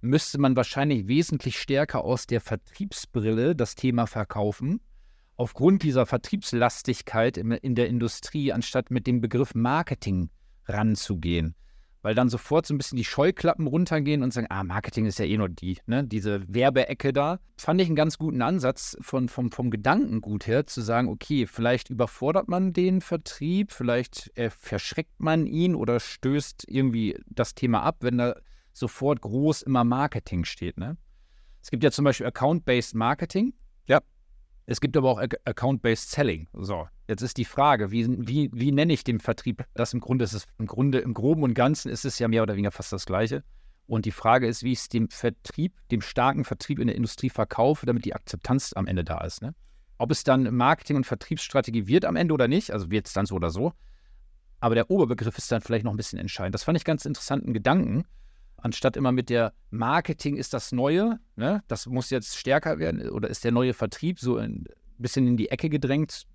müsste 0.00 0.38
man 0.38 0.56
wahrscheinlich 0.56 1.06
wesentlich 1.06 1.58
stärker 1.60 2.02
aus 2.04 2.26
der 2.26 2.40
Vertriebsbrille 2.40 3.54
das 3.54 3.74
Thema 3.74 4.06
verkaufen, 4.06 4.80
aufgrund 5.36 5.82
dieser 5.82 6.06
Vertriebslastigkeit 6.06 7.36
in 7.36 7.74
der 7.74 7.88
Industrie, 7.88 8.52
anstatt 8.52 8.90
mit 8.90 9.06
dem 9.06 9.20
Begriff 9.20 9.54
Marketing 9.54 10.30
ranzugehen 10.66 11.54
weil 12.02 12.14
dann 12.14 12.28
sofort 12.28 12.66
so 12.66 12.74
ein 12.74 12.78
bisschen 12.78 12.96
die 12.96 13.04
Scheuklappen 13.04 13.66
runtergehen 13.66 14.22
und 14.22 14.32
sagen, 14.32 14.48
ah, 14.50 14.64
Marketing 14.64 15.06
ist 15.06 15.18
ja 15.18 15.24
eh 15.24 15.38
nur 15.38 15.48
die, 15.48 15.78
ne, 15.86 16.04
diese 16.04 16.42
Werbeecke 16.52 17.12
da. 17.12 17.38
Fand 17.56 17.80
ich 17.80 17.86
einen 17.86 17.96
ganz 17.96 18.18
guten 18.18 18.42
Ansatz 18.42 18.96
von, 19.00 19.28
vom, 19.28 19.52
vom 19.52 19.70
Gedankengut 19.70 20.46
her, 20.46 20.66
zu 20.66 20.80
sagen, 20.80 21.08
okay, 21.08 21.46
vielleicht 21.46 21.90
überfordert 21.90 22.48
man 22.48 22.72
den 22.72 23.00
Vertrieb, 23.00 23.72
vielleicht 23.72 24.36
äh, 24.36 24.50
verschreckt 24.50 25.20
man 25.20 25.46
ihn 25.46 25.74
oder 25.74 26.00
stößt 26.00 26.64
irgendwie 26.68 27.18
das 27.26 27.54
Thema 27.54 27.82
ab, 27.82 27.98
wenn 28.00 28.18
da 28.18 28.34
sofort 28.72 29.20
groß 29.20 29.62
immer 29.62 29.84
Marketing 29.84 30.44
steht. 30.44 30.78
Ne? 30.78 30.96
Es 31.62 31.70
gibt 31.70 31.84
ja 31.84 31.90
zum 31.90 32.04
Beispiel 32.04 32.26
Account-Based 32.26 32.94
Marketing. 32.94 33.54
Es 34.72 34.80
gibt 34.80 34.96
aber 34.96 35.10
auch 35.10 35.20
Account-Based 35.44 36.10
Selling. 36.10 36.48
So, 36.54 36.88
jetzt 37.06 37.20
ist 37.20 37.36
die 37.36 37.44
Frage, 37.44 37.90
wie, 37.90 38.06
wie, 38.26 38.48
wie 38.54 38.72
nenne 38.72 38.94
ich 38.94 39.04
den 39.04 39.20
Vertrieb? 39.20 39.66
Das 39.74 39.92
im 39.92 40.00
Grunde 40.00 40.24
ist 40.24 40.32
es 40.32 40.46
im 40.58 40.64
Grunde, 40.64 41.00
im 41.00 41.12
Groben 41.12 41.42
und 41.42 41.52
Ganzen 41.52 41.90
ist 41.90 42.06
es 42.06 42.18
ja 42.18 42.26
mehr 42.26 42.42
oder 42.42 42.54
weniger 42.54 42.70
fast 42.70 42.90
das 42.90 43.04
Gleiche. 43.04 43.44
Und 43.86 44.06
die 44.06 44.12
Frage 44.12 44.46
ist, 44.46 44.62
wie 44.62 44.72
ich 44.72 44.78
es 44.78 44.88
dem 44.88 45.10
Vertrieb, 45.10 45.74
dem 45.90 46.00
starken 46.00 46.46
Vertrieb 46.46 46.78
in 46.78 46.86
der 46.86 46.96
Industrie 46.96 47.28
verkaufe, 47.28 47.84
damit 47.84 48.06
die 48.06 48.14
Akzeptanz 48.14 48.72
am 48.72 48.86
Ende 48.86 49.04
da 49.04 49.18
ist. 49.18 49.42
Ne? 49.42 49.54
Ob 49.98 50.10
es 50.10 50.24
dann 50.24 50.44
Marketing- 50.56 50.96
und 50.96 51.04
Vertriebsstrategie 51.04 51.86
wird 51.86 52.06
am 52.06 52.16
Ende 52.16 52.32
oder 52.32 52.48
nicht, 52.48 52.70
also 52.70 52.90
wird 52.90 53.08
es 53.08 53.12
dann 53.12 53.26
so 53.26 53.34
oder 53.34 53.50
so. 53.50 53.74
Aber 54.60 54.74
der 54.74 54.90
Oberbegriff 54.90 55.36
ist 55.36 55.52
dann 55.52 55.60
vielleicht 55.60 55.84
noch 55.84 55.92
ein 55.92 55.98
bisschen 55.98 56.18
entscheidend. 56.18 56.54
Das 56.54 56.64
fand 56.64 56.78
ich 56.78 56.84
ganz 56.86 57.04
interessanten 57.04 57.52
Gedanken 57.52 58.06
anstatt 58.62 58.96
immer 58.96 59.12
mit 59.12 59.28
der 59.28 59.52
Marketing 59.70 60.36
ist 60.36 60.54
das 60.54 60.72
Neue, 60.72 61.18
ne? 61.36 61.62
das 61.68 61.86
muss 61.86 62.10
jetzt 62.10 62.36
stärker 62.36 62.78
werden 62.78 63.08
oder 63.10 63.28
ist 63.28 63.44
der 63.44 63.52
neue 63.52 63.74
Vertrieb 63.74 64.18
so 64.18 64.36
ein 64.36 64.64
bisschen 64.98 65.26
in 65.26 65.36
die 65.36 65.50
Ecke 65.50 65.68
gedrängt 65.68 66.26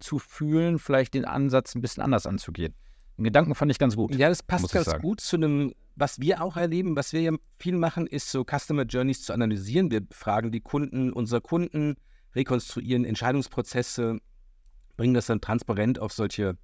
zu 0.00 0.18
fühlen, 0.18 0.78
vielleicht 0.78 1.14
den 1.14 1.24
Ansatz 1.24 1.74
ein 1.74 1.80
bisschen 1.80 2.02
anders 2.02 2.26
anzugehen. 2.26 2.74
Den 3.16 3.24
Gedanken 3.24 3.54
fand 3.54 3.70
ich 3.70 3.78
ganz 3.78 3.96
gut. 3.96 4.14
Ja, 4.14 4.28
das 4.28 4.42
passt 4.42 4.72
ganz 4.72 4.92
gut 5.00 5.20
zu 5.20 5.36
einem, 5.36 5.72
was 5.96 6.20
wir 6.20 6.42
auch 6.42 6.56
erleben, 6.56 6.94
was 6.94 7.12
wir 7.12 7.20
ja 7.20 7.32
viel 7.58 7.76
machen, 7.76 8.06
ist 8.06 8.30
so 8.30 8.44
Customer 8.44 8.84
Journeys 8.84 9.22
zu 9.22 9.32
analysieren. 9.32 9.90
Wir 9.90 10.02
fragen 10.12 10.52
die 10.52 10.60
Kunden, 10.60 11.12
unsere 11.12 11.40
Kunden, 11.40 11.96
rekonstruieren 12.36 13.04
Entscheidungsprozesse, 13.04 14.18
bringen 14.96 15.14
das 15.14 15.26
dann 15.26 15.40
transparent 15.40 15.98
auf 15.98 16.12
solche 16.12 16.56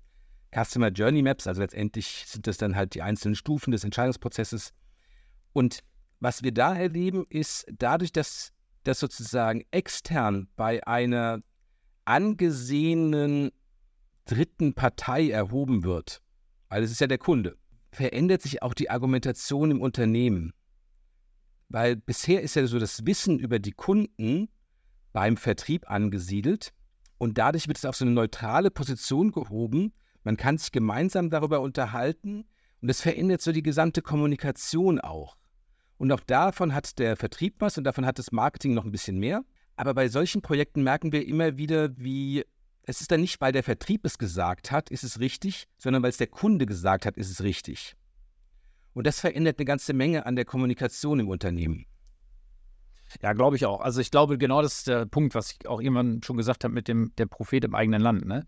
Customer 0.55 0.89
Journey 0.89 1.23
Maps. 1.23 1.49
Also 1.49 1.61
letztendlich 1.61 2.25
sind 2.27 2.47
das 2.47 2.59
dann 2.59 2.77
halt 2.77 2.95
die 2.95 3.03
einzelnen 3.03 3.35
Stufen 3.35 3.73
des 3.73 3.83
Entscheidungsprozesses 3.83 4.73
und 5.55 5.81
was 6.21 6.43
wir 6.43 6.53
da 6.53 6.75
erleben, 6.75 7.25
ist 7.31 7.67
dadurch, 7.79 8.13
dass 8.13 8.53
das 8.83 9.01
sozusagen 9.01 9.65
extern 9.71 10.49
bei 10.57 10.87
einer 10.87 11.41
angesehenen 12.05 13.51
dritten 14.27 14.75
Partei 14.75 15.31
erhoben 15.31 15.85
wird, 15.85 16.23
weil 16.69 16.83
es 16.83 16.91
ist 16.91 17.01
ja 17.01 17.07
der 17.07 17.19
Kunde, 17.19 17.57
verändert 17.93 18.43
sich 18.43 18.63
auch 18.63 18.75
die 18.75 18.91
Argumentation 18.91 19.71
im 19.71 19.81
Unternehmen. 19.81 20.53
Weil 21.69 21.97
bisher 21.97 22.43
ist 22.43 22.57
ja 22.57 22.67
so 22.67 22.79
das 22.79 23.07
Wissen 23.07 23.39
über 23.39 23.59
die 23.59 23.73
Kunden 23.73 24.49
beim 25.13 25.37
Vertrieb 25.37 25.91
angesiedelt 25.91 26.73
und 27.19 27.39
dadurch 27.39 27.69
wird 27.69 27.79
es 27.79 27.85
auf 27.85 27.97
so 27.97 28.05
eine 28.05 28.13
neutrale 28.13 28.71
Position 28.71 29.33
gehoben. 29.33 29.93
Man 30.25 30.37
kann 30.37 30.59
sich 30.59 30.73
gemeinsam 30.73 31.31
darüber 31.31 31.61
unterhalten 31.61 32.45
und 32.81 32.89
es 32.91 33.01
verändert 33.01 33.41
so 33.41 33.53
die 33.53 33.63
gesamte 33.63 34.03
Kommunikation 34.03 35.01
auch. 35.01 35.37
Und 36.05 36.13
auch 36.13 36.21
davon 36.21 36.75
hat 36.75 36.99
der 36.99 37.17
Vertrieb 37.17 37.55
was 37.61 37.79
und 37.79 37.85
davon 37.85 38.05
hat 38.05 38.19
das 38.19 38.31
Marketing 38.31 38.75
noch 38.75 38.85
ein 38.85 38.93
bisschen 38.93 39.19
mehr. 39.19 39.43
Aber 39.75 39.95
bei 39.95 40.09
solchen 40.09 40.43
Projekten 40.43 40.83
merken 40.83 41.13
wir 41.13 41.27
immer 41.27 41.57
wieder, 41.57 41.97
wie 41.97 42.45
es 42.83 43.01
ist 43.01 43.11
dann 43.11 43.23
nicht, 43.23 43.41
weil 43.41 43.53
der 43.53 43.63
Vertrieb 43.63 44.05
es 44.05 44.19
gesagt 44.19 44.71
hat, 44.71 44.91
ist 44.91 45.03
es 45.03 45.19
richtig, 45.19 45.67
sondern 45.79 46.03
weil 46.03 46.11
es 46.11 46.19
der 46.19 46.27
Kunde 46.27 46.67
gesagt 46.67 47.07
hat, 47.07 47.17
ist 47.17 47.31
es 47.31 47.43
richtig. 47.43 47.95
Und 48.93 49.07
das 49.07 49.19
verändert 49.19 49.59
eine 49.59 49.65
ganze 49.65 49.95
Menge 49.95 50.27
an 50.27 50.37
der 50.37 50.45
Kommunikation 50.45 51.21
im 51.21 51.29
Unternehmen. 51.31 51.87
Ja, 53.23 53.33
glaube 53.33 53.57
ich 53.57 53.65
auch. 53.65 53.81
Also 53.81 54.03
ich 54.03 54.11
glaube, 54.11 54.37
genau 54.37 54.61
das 54.61 54.81
ist 54.81 54.89
der 54.89 55.07
Punkt, 55.07 55.35
was 55.35 55.53
ich 55.53 55.67
auch 55.67 55.81
irgendwann 55.81 56.23
schon 56.23 56.37
gesagt 56.37 56.65
habe 56.65 56.75
mit 56.75 56.87
dem 56.87 57.17
der 57.17 57.25
Prophet 57.25 57.65
im 57.65 57.75
eigenen 57.75 58.03
Land. 58.03 58.27
Ne? 58.27 58.47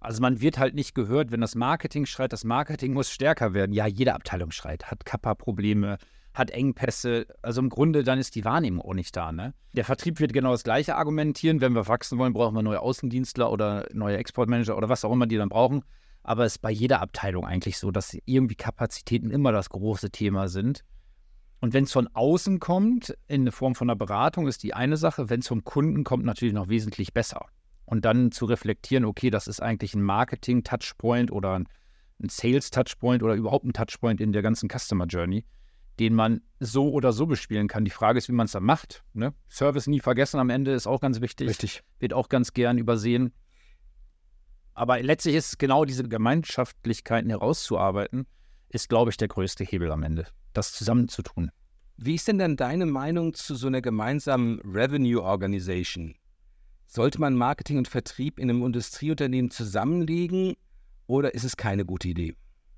Also 0.00 0.20
man 0.20 0.40
wird 0.40 0.58
halt 0.58 0.74
nicht 0.74 0.96
gehört, 0.96 1.30
wenn 1.30 1.40
das 1.40 1.54
Marketing 1.54 2.04
schreit, 2.04 2.32
das 2.32 2.42
Marketing 2.42 2.94
muss 2.94 3.12
stärker 3.12 3.54
werden. 3.54 3.72
Ja, 3.72 3.86
jede 3.86 4.12
Abteilung 4.12 4.50
schreit, 4.50 4.90
hat 4.90 5.04
Kappa-Probleme, 5.04 5.98
hat 6.36 6.50
Engpässe. 6.50 7.26
Also 7.42 7.60
im 7.60 7.70
Grunde 7.70 8.04
dann 8.04 8.18
ist 8.18 8.34
die 8.34 8.44
Wahrnehmung 8.44 8.84
auch 8.84 8.94
nicht 8.94 9.16
da. 9.16 9.32
Ne? 9.32 9.54
Der 9.72 9.84
Vertrieb 9.84 10.20
wird 10.20 10.32
genau 10.32 10.52
das 10.52 10.64
gleiche 10.64 10.96
argumentieren. 10.96 11.60
Wenn 11.60 11.74
wir 11.74 11.88
wachsen 11.88 12.18
wollen, 12.18 12.34
brauchen 12.34 12.54
wir 12.54 12.62
neue 12.62 12.80
Außendienstler 12.80 13.50
oder 13.50 13.86
neue 13.92 14.18
Exportmanager 14.18 14.76
oder 14.76 14.88
was 14.88 15.04
auch 15.04 15.12
immer 15.12 15.26
die 15.26 15.38
dann 15.38 15.48
brauchen. 15.48 15.82
Aber 16.22 16.44
es 16.44 16.56
ist 16.56 16.58
bei 16.58 16.70
jeder 16.70 17.00
Abteilung 17.00 17.46
eigentlich 17.46 17.78
so, 17.78 17.90
dass 17.90 18.16
irgendwie 18.26 18.56
Kapazitäten 18.56 19.30
immer 19.30 19.52
das 19.52 19.70
große 19.70 20.10
Thema 20.10 20.48
sind. 20.48 20.84
Und 21.60 21.72
wenn 21.72 21.84
es 21.84 21.92
von 21.92 22.08
außen 22.12 22.60
kommt, 22.60 23.16
in 23.28 23.50
Form 23.50 23.74
von 23.74 23.88
einer 23.88 23.96
Beratung, 23.96 24.46
ist 24.46 24.62
die 24.62 24.74
eine 24.74 24.98
Sache. 24.98 25.30
Wenn 25.30 25.40
es 25.40 25.48
vom 25.48 25.64
Kunden 25.64 26.04
kommt, 26.04 26.24
natürlich 26.24 26.54
noch 26.54 26.68
wesentlich 26.68 27.14
besser. 27.14 27.46
Und 27.86 28.04
dann 28.04 28.30
zu 28.30 28.44
reflektieren, 28.44 29.04
okay, 29.06 29.30
das 29.30 29.46
ist 29.46 29.62
eigentlich 29.62 29.94
ein 29.94 30.02
Marketing-Touchpoint 30.02 31.32
oder 31.32 31.54
ein 31.54 32.28
Sales-Touchpoint 32.28 33.22
oder 33.22 33.34
überhaupt 33.34 33.64
ein 33.64 33.72
Touchpoint 33.72 34.20
in 34.20 34.32
der 34.32 34.42
ganzen 34.42 34.68
Customer 34.68 35.06
Journey, 35.06 35.44
den 35.98 36.14
man 36.14 36.42
so 36.60 36.90
oder 36.90 37.12
so 37.12 37.26
bespielen 37.26 37.68
kann. 37.68 37.84
Die 37.84 37.90
Frage 37.90 38.18
ist, 38.18 38.28
wie 38.28 38.32
man 38.32 38.46
es 38.46 38.52
dann 38.52 38.64
macht. 38.64 39.04
Ne? 39.12 39.34
Service 39.48 39.86
nie 39.86 40.00
vergessen 40.00 40.38
am 40.38 40.50
Ende 40.50 40.72
ist 40.72 40.86
auch 40.86 41.00
ganz 41.00 41.20
wichtig. 41.20 41.48
Richtig. 41.48 41.82
Wird 41.98 42.12
auch 42.12 42.28
ganz 42.28 42.52
gern 42.52 42.78
übersehen. 42.78 43.32
Aber 44.74 45.02
letztlich 45.02 45.36
ist 45.36 45.58
genau 45.58 45.84
diese 45.86 46.06
Gemeinschaftlichkeiten 46.06 47.30
herauszuarbeiten, 47.30 48.26
ist, 48.68 48.88
glaube 48.88 49.10
ich, 49.10 49.16
der 49.16 49.28
größte 49.28 49.64
Hebel 49.64 49.90
am 49.90 50.02
Ende, 50.02 50.26
das 50.52 50.72
zusammenzutun. 50.72 51.50
Wie 51.96 52.14
ist 52.14 52.28
denn 52.28 52.38
dann 52.38 52.56
deine 52.56 52.84
Meinung 52.84 53.32
zu 53.32 53.54
so 53.54 53.68
einer 53.68 53.80
gemeinsamen 53.80 54.60
Revenue 54.60 55.22
Organization? 55.22 56.14
Sollte 56.84 57.18
man 57.18 57.34
Marketing 57.34 57.78
und 57.78 57.88
Vertrieb 57.88 58.38
in 58.38 58.50
einem 58.50 58.62
Industrieunternehmen 58.64 59.50
zusammenlegen 59.50 60.56
oder 61.06 61.34
ist 61.34 61.44
es 61.44 61.56
keine 61.56 61.86
gute 61.86 62.08
Idee? 62.08 62.34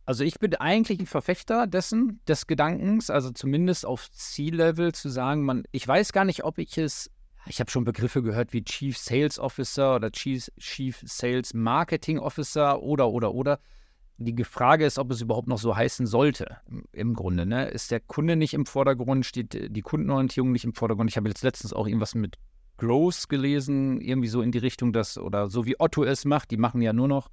Also 0.09 0.25
ich 0.25 0.39
bin 0.39 0.55
eigentlich 0.55 1.01
ein 1.01 1.07
Verfechter 1.07 1.67
dessen, 1.67 2.21
des 2.27 2.47
Gedankens, 2.47 3.11
also 3.11 3.31
zumindest 3.31 3.85
auf 3.85 4.11
Ziellevel 4.11 4.95
zu 4.95 5.11
sagen, 5.11 5.45
man, 5.45 5.65
ich 5.71 5.87
weiß 5.87 6.15
gar 6.15 6.25
nicht, 6.25 6.45
ob 6.45 6.57
ich 6.57 6.79
es, 6.79 7.11
ich 7.45 7.61
habe 7.61 7.71
schon 7.71 7.85
Begriffe 7.85 8.23
gehört 8.23 8.55
wie 8.55 8.65
Chief 8.65 8.97
Sales 8.97 9.39
Officer 9.39 9.97
oder 9.97 10.11
Chief, 10.11 10.49
Chief 10.59 10.99
Sales 11.05 11.53
Marketing 11.53 12.19
Officer 12.19 12.83
oder, 12.83 13.11
oder, 13.11 13.35
oder. 13.35 13.61
Die 14.17 14.45
Frage 14.45 14.87
ist, 14.87 14.99
ob 14.99 15.11
es 15.11 15.21
überhaupt 15.21 15.47
noch 15.47 15.59
so 15.59 15.77
heißen 15.77 16.07
sollte, 16.07 16.57
im 16.93 17.13
Grunde. 17.13 17.45
Ne? 17.45 17.69
Ist 17.69 17.91
der 17.91 18.01
Kunde 18.01 18.37
nicht 18.37 18.55
im 18.55 18.65
Vordergrund, 18.65 19.27
steht 19.27 19.77
die 19.77 19.83
Kundenorientierung 19.83 20.53
nicht 20.53 20.65
im 20.65 20.73
Vordergrund? 20.73 21.11
Ich 21.11 21.19
habe 21.19 21.29
jetzt 21.29 21.43
letztens 21.43 21.75
auch 21.75 21.87
irgendwas 21.87 22.15
mit 22.15 22.39
Growth 22.79 23.29
gelesen, 23.29 24.01
irgendwie 24.01 24.29
so 24.29 24.41
in 24.41 24.53
die 24.53 24.59
Richtung, 24.59 24.95
dass, 24.95 25.19
oder 25.19 25.51
so 25.51 25.67
wie 25.67 25.79
Otto 25.79 26.03
es 26.03 26.25
macht, 26.25 26.51
die 26.51 26.57
machen 26.57 26.81
ja 26.81 26.95
nur 26.95 27.09
noch 27.09 27.29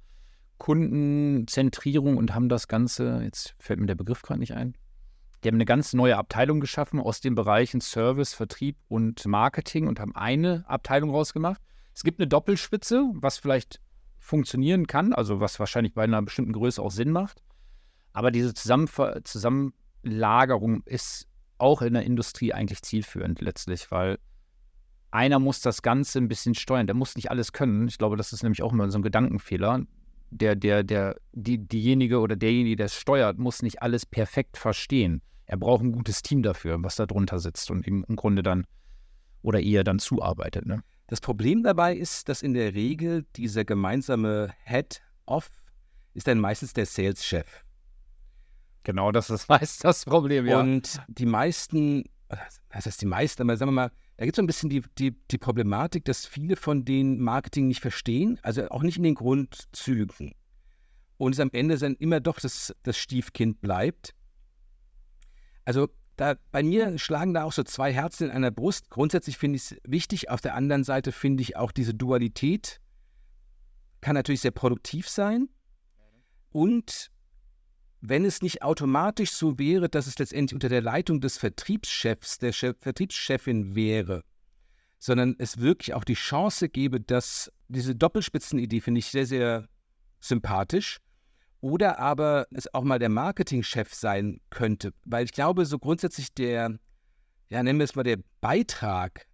Kundenzentrierung 0.58 2.16
und 2.16 2.34
haben 2.34 2.48
das 2.48 2.68
Ganze, 2.68 3.20
jetzt 3.22 3.54
fällt 3.58 3.80
mir 3.80 3.86
der 3.86 3.94
Begriff 3.94 4.22
gerade 4.22 4.40
nicht 4.40 4.54
ein, 4.54 4.74
die 5.44 5.48
haben 5.48 5.56
eine 5.56 5.64
ganz 5.64 5.92
neue 5.92 6.16
Abteilung 6.16 6.60
geschaffen 6.60 6.98
aus 6.98 7.20
den 7.20 7.34
Bereichen 7.34 7.80
Service, 7.80 8.34
Vertrieb 8.34 8.76
und 8.88 9.24
Marketing 9.26 9.86
und 9.86 10.00
haben 10.00 10.14
eine 10.14 10.64
Abteilung 10.66 11.10
rausgemacht. 11.10 11.60
Es 11.94 12.02
gibt 12.02 12.20
eine 12.20 12.26
Doppelspitze, 12.26 13.04
was 13.14 13.38
vielleicht 13.38 13.80
funktionieren 14.18 14.86
kann, 14.86 15.12
also 15.12 15.40
was 15.40 15.60
wahrscheinlich 15.60 15.94
bei 15.94 16.04
einer 16.04 16.20
bestimmten 16.22 16.52
Größe 16.52 16.82
auch 16.82 16.90
Sinn 16.90 17.12
macht. 17.12 17.42
Aber 18.12 18.30
diese 18.30 18.54
Zusammenver 18.54 19.22
Zusammenlagerung 19.24 20.82
ist 20.84 21.28
auch 21.58 21.82
in 21.82 21.94
der 21.94 22.02
Industrie 22.02 22.52
eigentlich 22.52 22.82
zielführend 22.82 23.40
letztlich, 23.40 23.90
weil 23.90 24.18
einer 25.10 25.38
muss 25.38 25.60
das 25.60 25.82
Ganze 25.82 26.18
ein 26.18 26.28
bisschen 26.28 26.54
steuern. 26.54 26.86
Der 26.86 26.96
muss 26.96 27.14
nicht 27.14 27.30
alles 27.30 27.52
können. 27.52 27.88
Ich 27.88 27.98
glaube, 27.98 28.16
das 28.16 28.32
ist 28.32 28.42
nämlich 28.42 28.62
auch 28.62 28.72
immer 28.72 28.90
so 28.90 28.98
ein 28.98 29.02
Gedankenfehler. 29.02 29.82
Der, 30.30 30.56
der, 30.56 30.82
der, 30.82 31.16
die, 31.32 31.58
diejenige 31.58 32.18
oder 32.18 32.36
derjenige, 32.36 32.76
der 32.76 32.86
es 32.86 32.96
steuert, 32.96 33.38
muss 33.38 33.62
nicht 33.62 33.82
alles 33.82 34.04
perfekt 34.04 34.56
verstehen. 34.56 35.22
Er 35.46 35.56
braucht 35.56 35.82
ein 35.82 35.92
gutes 35.92 36.22
Team 36.22 36.42
dafür, 36.42 36.82
was 36.82 36.96
da 36.96 37.06
drunter 37.06 37.38
sitzt 37.38 37.70
und 37.70 37.86
ihm 37.86 38.04
im 38.08 38.16
Grunde 38.16 38.42
dann 38.42 38.66
oder 39.42 39.60
ihr 39.60 39.84
dann 39.84 40.00
zuarbeitet. 40.00 40.66
Ne? 40.66 40.82
Das 41.06 41.20
Problem 41.20 41.62
dabei 41.62 41.94
ist, 41.94 42.28
dass 42.28 42.42
in 42.42 42.52
der 42.54 42.74
Regel 42.74 43.24
dieser 43.36 43.64
gemeinsame 43.64 44.52
Head-Off 44.64 45.50
ist 46.14 46.26
dann 46.26 46.40
meistens 46.40 46.72
der 46.72 46.86
Sales-Chef. 46.86 47.46
Genau, 48.82 49.12
das 49.12 49.30
ist 49.30 49.48
meist 49.48 49.84
das 49.84 50.04
Problem, 50.04 50.46
ja. 50.46 50.60
Und 50.60 51.00
die 51.06 51.26
meisten, 51.26 52.04
was 52.28 52.86
heißt 52.86 53.02
die 53.02 53.06
meisten, 53.06 53.42
aber 53.42 53.56
sagen 53.56 53.70
wir 53.70 53.74
mal, 53.74 53.90
da 54.16 54.24
gibt 54.24 54.34
es 54.34 54.36
so 54.36 54.42
ein 54.42 54.46
bisschen 54.46 54.70
die, 54.70 54.82
die, 54.98 55.12
die 55.30 55.38
Problematik, 55.38 56.04
dass 56.04 56.26
viele 56.26 56.56
von 56.56 56.84
denen 56.84 57.20
Marketing 57.20 57.68
nicht 57.68 57.80
verstehen, 57.80 58.38
also 58.42 58.68
auch 58.68 58.82
nicht 58.82 58.96
in 58.96 59.02
den 59.02 59.14
Grundzügen. 59.14 60.34
Und 61.18 61.32
es 61.32 61.40
am 61.40 61.50
Ende 61.52 61.78
dann 61.78 61.94
immer 61.96 62.20
doch 62.20 62.40
das, 62.40 62.74
das 62.82 62.96
Stiefkind 62.96 63.60
bleibt. 63.60 64.14
Also 65.64 65.88
da, 66.16 66.36
bei 66.50 66.62
mir 66.62 66.98
schlagen 66.98 67.34
da 67.34 67.44
auch 67.44 67.52
so 67.52 67.62
zwei 67.62 67.92
Herzen 67.92 68.24
in 68.24 68.30
einer 68.30 68.50
Brust. 68.50 68.88
Grundsätzlich 68.90 69.36
finde 69.36 69.56
ich 69.56 69.70
es 69.70 69.76
wichtig. 69.84 70.30
Auf 70.30 70.40
der 70.40 70.54
anderen 70.54 70.84
Seite 70.84 71.12
finde 71.12 71.42
ich 71.42 71.56
auch 71.56 71.72
diese 71.72 71.94
Dualität 71.94 72.80
kann 74.06 74.14
natürlich 74.14 74.40
sehr 74.40 74.52
produktiv 74.52 75.08
sein. 75.08 75.48
Und 76.50 77.10
wenn 78.08 78.24
es 78.24 78.42
nicht 78.42 78.62
automatisch 78.62 79.32
so 79.32 79.58
wäre, 79.58 79.88
dass 79.88 80.06
es 80.06 80.18
letztendlich 80.18 80.54
unter 80.54 80.68
der 80.68 80.82
Leitung 80.82 81.20
des 81.20 81.38
Vertriebschefs, 81.38 82.38
der 82.38 82.52
Chef, 82.52 82.76
Vertriebschefin 82.80 83.74
wäre, 83.74 84.22
sondern 84.98 85.34
es 85.38 85.58
wirklich 85.58 85.94
auch 85.94 86.04
die 86.04 86.14
Chance 86.14 86.68
gäbe, 86.68 87.00
dass 87.00 87.52
diese 87.68 87.94
Doppelspitzenidee 87.94 88.80
finde 88.80 89.00
ich 89.00 89.06
sehr, 89.06 89.26
sehr 89.26 89.68
sympathisch, 90.20 90.98
oder 91.60 91.98
aber 91.98 92.46
es 92.52 92.72
auch 92.74 92.84
mal 92.84 92.98
der 92.98 93.08
Marketingchef 93.08 93.92
sein 93.92 94.40
könnte. 94.50 94.92
Weil 95.04 95.24
ich 95.24 95.32
glaube, 95.32 95.66
so 95.66 95.78
grundsätzlich 95.78 96.32
der, 96.32 96.78
ja, 97.48 97.62
nennen 97.62 97.78
wir 97.78 97.84
es 97.84 97.96
mal 97.96 98.04
der 98.04 98.18
Beitrag, 98.40 99.26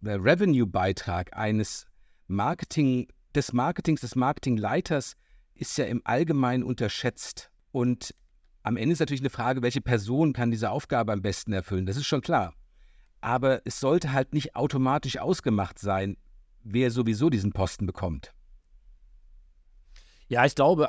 der 0.00 0.22
Revenue-Beitrag 0.22 1.36
eines 1.36 1.86
Marketing, 2.28 3.08
des 3.34 3.52
Marketings, 3.52 4.02
des 4.02 4.14
Marketingleiters 4.14 5.16
ist 5.54 5.76
ja 5.78 5.86
im 5.86 6.02
Allgemeinen 6.04 6.62
unterschätzt. 6.62 7.50
Und 7.74 8.14
am 8.62 8.76
Ende 8.76 8.92
ist 8.92 9.00
natürlich 9.00 9.20
eine 9.20 9.30
Frage, 9.30 9.60
welche 9.60 9.80
Person 9.80 10.32
kann 10.32 10.52
diese 10.52 10.70
Aufgabe 10.70 11.12
am 11.12 11.22
besten 11.22 11.52
erfüllen. 11.52 11.86
Das 11.86 11.96
ist 11.96 12.06
schon 12.06 12.20
klar. 12.20 12.54
Aber 13.20 13.62
es 13.64 13.80
sollte 13.80 14.12
halt 14.12 14.32
nicht 14.32 14.54
automatisch 14.54 15.18
ausgemacht 15.18 15.80
sein, 15.80 16.16
wer 16.62 16.92
sowieso 16.92 17.30
diesen 17.30 17.52
Posten 17.52 17.84
bekommt. 17.84 18.32
Ja, 20.28 20.44
ich 20.44 20.54
glaube, 20.54 20.88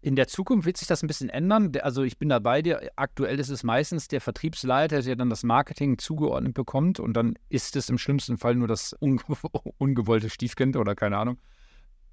in 0.00 0.16
der 0.16 0.26
Zukunft 0.26 0.64
wird 0.64 0.78
sich 0.78 0.88
das 0.88 1.02
ein 1.02 1.06
bisschen 1.06 1.28
ändern. 1.28 1.70
Also 1.82 2.02
ich 2.02 2.18
bin 2.18 2.30
da 2.30 2.38
bei 2.38 2.62
dir. 2.62 2.90
Aktuell 2.96 3.38
ist 3.38 3.50
es 3.50 3.62
meistens 3.62 4.08
der 4.08 4.22
Vertriebsleiter, 4.22 5.02
der 5.02 5.16
dann 5.16 5.28
das 5.28 5.42
Marketing 5.42 5.98
zugeordnet 5.98 6.54
bekommt 6.54 6.98
und 6.98 7.12
dann 7.12 7.34
ist 7.50 7.76
es 7.76 7.90
im 7.90 7.98
schlimmsten 7.98 8.38
Fall 8.38 8.54
nur 8.54 8.68
das 8.68 8.94
unge 8.94 9.20
ungewollte 9.76 10.30
Stiefkind 10.30 10.76
oder 10.76 10.94
keine 10.94 11.18
Ahnung. 11.18 11.38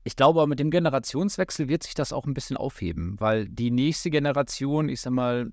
Ich 0.03 0.15
glaube, 0.15 0.47
mit 0.47 0.59
dem 0.59 0.71
Generationswechsel 0.71 1.67
wird 1.67 1.83
sich 1.83 1.93
das 1.93 2.13
auch 2.13 2.25
ein 2.25 2.33
bisschen 2.33 2.57
aufheben, 2.57 3.15
weil 3.19 3.47
die 3.47 3.69
nächste 3.69 4.09
Generation, 4.09 4.89
ich 4.89 5.01
sag 5.01 5.11
mal, 5.11 5.51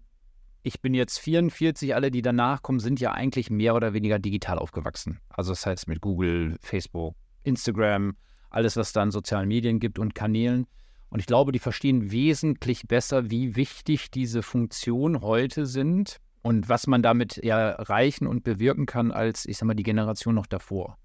ich 0.63 0.81
bin 0.81 0.95
jetzt 0.95 1.19
44, 1.19 1.95
alle, 1.95 2.11
die 2.11 2.23
danach 2.23 2.63
kommen, 2.63 2.81
sind 2.81 2.99
ja 3.01 3.13
eigentlich 3.13 3.51
mehr 3.51 3.75
oder 3.75 3.93
weniger 3.93 4.19
digital 4.19 4.59
aufgewachsen. 4.59 5.21
Also 5.29 5.53
das 5.53 5.65
heißt 5.65 5.89
mit 5.89 6.01
Google, 6.01 6.57
Facebook, 6.61 7.15
Instagram, 7.45 8.17
alles, 8.51 8.77
was 8.77 8.93
da 8.93 9.03
in 9.03 9.11
sozialen 9.11 9.49
Medien 9.49 9.79
gibt 9.79 9.99
und 9.99 10.15
Kanälen. 10.15 10.67
Und 11.09 11.21
ich 11.21 11.27
glaube, 11.27 11.53
die 11.53 11.59
verstehen 11.59 12.11
wesentlich 12.11 12.89
besser, 12.89 13.31
wie 13.31 13.55
wichtig 13.55 14.11
diese 14.11 14.43
Funktionen 14.43 15.21
heute 15.21 15.67
sind 15.67 16.19
und 16.43 16.69
was 16.69 16.87
man 16.87 17.03
damit 17.03 17.39
erreichen 17.39 18.27
und 18.27 18.43
bewirken 18.43 18.87
kann, 18.87 19.13
als, 19.13 19.47
ich 19.47 19.59
sag 19.59 19.67
mal, 19.67 19.75
die 19.75 19.83
Generation 19.83 20.35
noch 20.35 20.47
davor. 20.47 20.99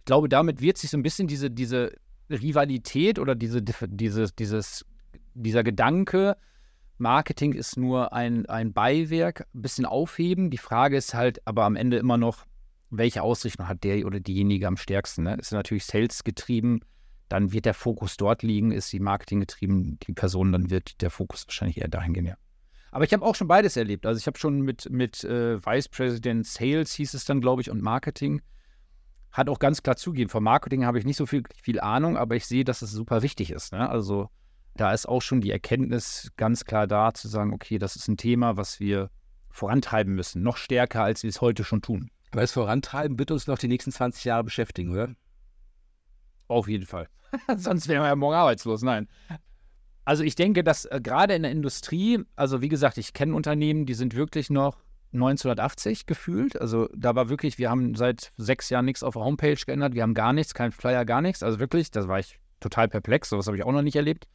Ich 0.00 0.04
glaube, 0.04 0.28
damit 0.28 0.60
wird 0.60 0.76
sich 0.76 0.90
so 0.90 0.98
ein 0.98 1.02
bisschen 1.02 1.26
diese, 1.26 1.50
diese 1.50 1.94
Rivalität 2.30 3.18
oder 3.18 3.34
diese, 3.34 3.62
dieses, 3.62 4.34
dieses, 4.34 4.84
dieser 5.34 5.62
Gedanke, 5.62 6.36
Marketing 6.98 7.52
ist 7.52 7.76
nur 7.76 8.12
ein, 8.12 8.46
ein 8.46 8.72
Beiwerk, 8.72 9.46
ein 9.54 9.62
bisschen 9.62 9.84
aufheben. 9.84 10.50
Die 10.50 10.58
Frage 10.58 10.96
ist 10.96 11.14
halt 11.14 11.46
aber 11.46 11.64
am 11.64 11.76
Ende 11.76 11.96
immer 11.96 12.16
noch, 12.16 12.46
welche 12.90 13.22
Ausrichtung 13.22 13.66
hat 13.68 13.82
der 13.82 14.06
oder 14.06 14.20
diejenige 14.20 14.68
am 14.68 14.76
stärksten? 14.76 15.24
Ne? 15.24 15.34
Ist 15.34 15.52
natürlich 15.52 15.84
Sales 15.84 16.22
getrieben, 16.22 16.80
dann 17.28 17.52
wird 17.52 17.64
der 17.64 17.74
Fokus 17.74 18.16
dort 18.16 18.42
liegen, 18.42 18.70
ist 18.70 18.92
die 18.92 19.00
Marketing 19.00 19.40
getrieben, 19.40 19.98
die 20.06 20.12
Person, 20.12 20.52
dann 20.52 20.70
wird 20.70 21.02
der 21.02 21.10
Fokus 21.10 21.46
wahrscheinlich 21.46 21.78
eher 21.78 21.88
dahin 21.88 22.14
gehen, 22.14 22.26
ja. 22.26 22.36
Aber 22.92 23.04
ich 23.04 23.12
habe 23.12 23.24
auch 23.24 23.34
schon 23.34 23.48
beides 23.48 23.76
erlebt. 23.76 24.06
Also 24.06 24.18
ich 24.18 24.28
habe 24.28 24.38
schon 24.38 24.60
mit, 24.60 24.88
mit 24.88 25.24
äh, 25.24 25.58
Vice 25.66 25.88
President 25.88 26.46
Sales 26.46 26.94
hieß 26.94 27.14
es 27.14 27.24
dann, 27.24 27.40
glaube 27.40 27.60
ich, 27.60 27.68
und 27.68 27.82
Marketing. 27.82 28.40
Hat 29.34 29.48
auch 29.48 29.58
ganz 29.58 29.82
klar 29.82 29.96
zugegeben, 29.96 30.30
vom 30.30 30.44
Marketing 30.44 30.86
habe 30.86 30.96
ich 31.00 31.04
nicht 31.04 31.16
so 31.16 31.26
viel, 31.26 31.42
viel 31.60 31.80
Ahnung, 31.80 32.16
aber 32.16 32.36
ich 32.36 32.46
sehe, 32.46 32.62
dass 32.62 32.82
es 32.82 32.92
super 32.92 33.22
wichtig 33.22 33.50
ist. 33.50 33.72
Ne? 33.72 33.90
Also 33.90 34.30
da 34.76 34.92
ist 34.92 35.06
auch 35.06 35.22
schon 35.22 35.40
die 35.40 35.50
Erkenntnis 35.50 36.30
ganz 36.36 36.64
klar 36.64 36.86
da, 36.86 37.12
zu 37.12 37.26
sagen, 37.26 37.52
okay, 37.52 37.78
das 37.78 37.96
ist 37.96 38.06
ein 38.06 38.16
Thema, 38.16 38.56
was 38.56 38.78
wir 38.78 39.10
vorantreiben 39.50 40.14
müssen, 40.14 40.44
noch 40.44 40.56
stärker, 40.56 41.02
als 41.02 41.24
wir 41.24 41.30
es 41.30 41.40
heute 41.40 41.64
schon 41.64 41.82
tun. 41.82 42.12
Aber 42.30 42.42
das 42.42 42.52
Vorantreiben 42.52 43.18
wird 43.18 43.32
uns 43.32 43.48
noch 43.48 43.58
die 43.58 43.66
nächsten 43.66 43.90
20 43.90 44.24
Jahre 44.24 44.44
beschäftigen, 44.44 44.92
oder? 44.92 45.16
Auf 46.46 46.68
jeden 46.68 46.86
Fall. 46.86 47.08
Sonst 47.56 47.88
wären 47.88 48.02
wir 48.02 48.08
ja 48.08 48.16
morgen 48.16 48.36
arbeitslos. 48.36 48.82
Nein. 48.82 49.08
Also 50.04 50.22
ich 50.22 50.36
denke, 50.36 50.62
dass 50.62 50.84
äh, 50.84 51.00
gerade 51.02 51.34
in 51.34 51.42
der 51.42 51.50
Industrie, 51.50 52.20
also 52.36 52.60
wie 52.60 52.68
gesagt, 52.68 52.98
ich 52.98 53.14
kenne 53.14 53.34
Unternehmen, 53.34 53.84
die 53.84 53.94
sind 53.94 54.14
wirklich 54.14 54.48
noch 54.48 54.84
1980 55.14 56.06
gefühlt. 56.06 56.60
Also 56.60 56.88
da 56.94 57.14
war 57.14 57.28
wirklich, 57.28 57.58
wir 57.58 57.70
haben 57.70 57.94
seit 57.94 58.32
sechs 58.36 58.70
Jahren 58.70 58.84
nichts 58.84 59.02
auf 59.02 59.14
der 59.14 59.24
Homepage 59.24 59.54
geändert, 59.54 59.94
wir 59.94 60.02
haben 60.02 60.14
gar 60.14 60.32
nichts, 60.32 60.54
kein 60.54 60.72
Flyer, 60.72 61.04
gar 61.04 61.20
nichts. 61.20 61.42
Also 61.42 61.58
wirklich, 61.58 61.90
da 61.90 62.06
war 62.08 62.18
ich 62.18 62.40
total 62.60 62.88
perplex, 62.88 63.28
sowas 63.28 63.46
habe 63.46 63.56
ich 63.56 63.64
auch 63.64 63.72
noch 63.72 63.82
nicht 63.82 63.96
erlebt 63.96 64.26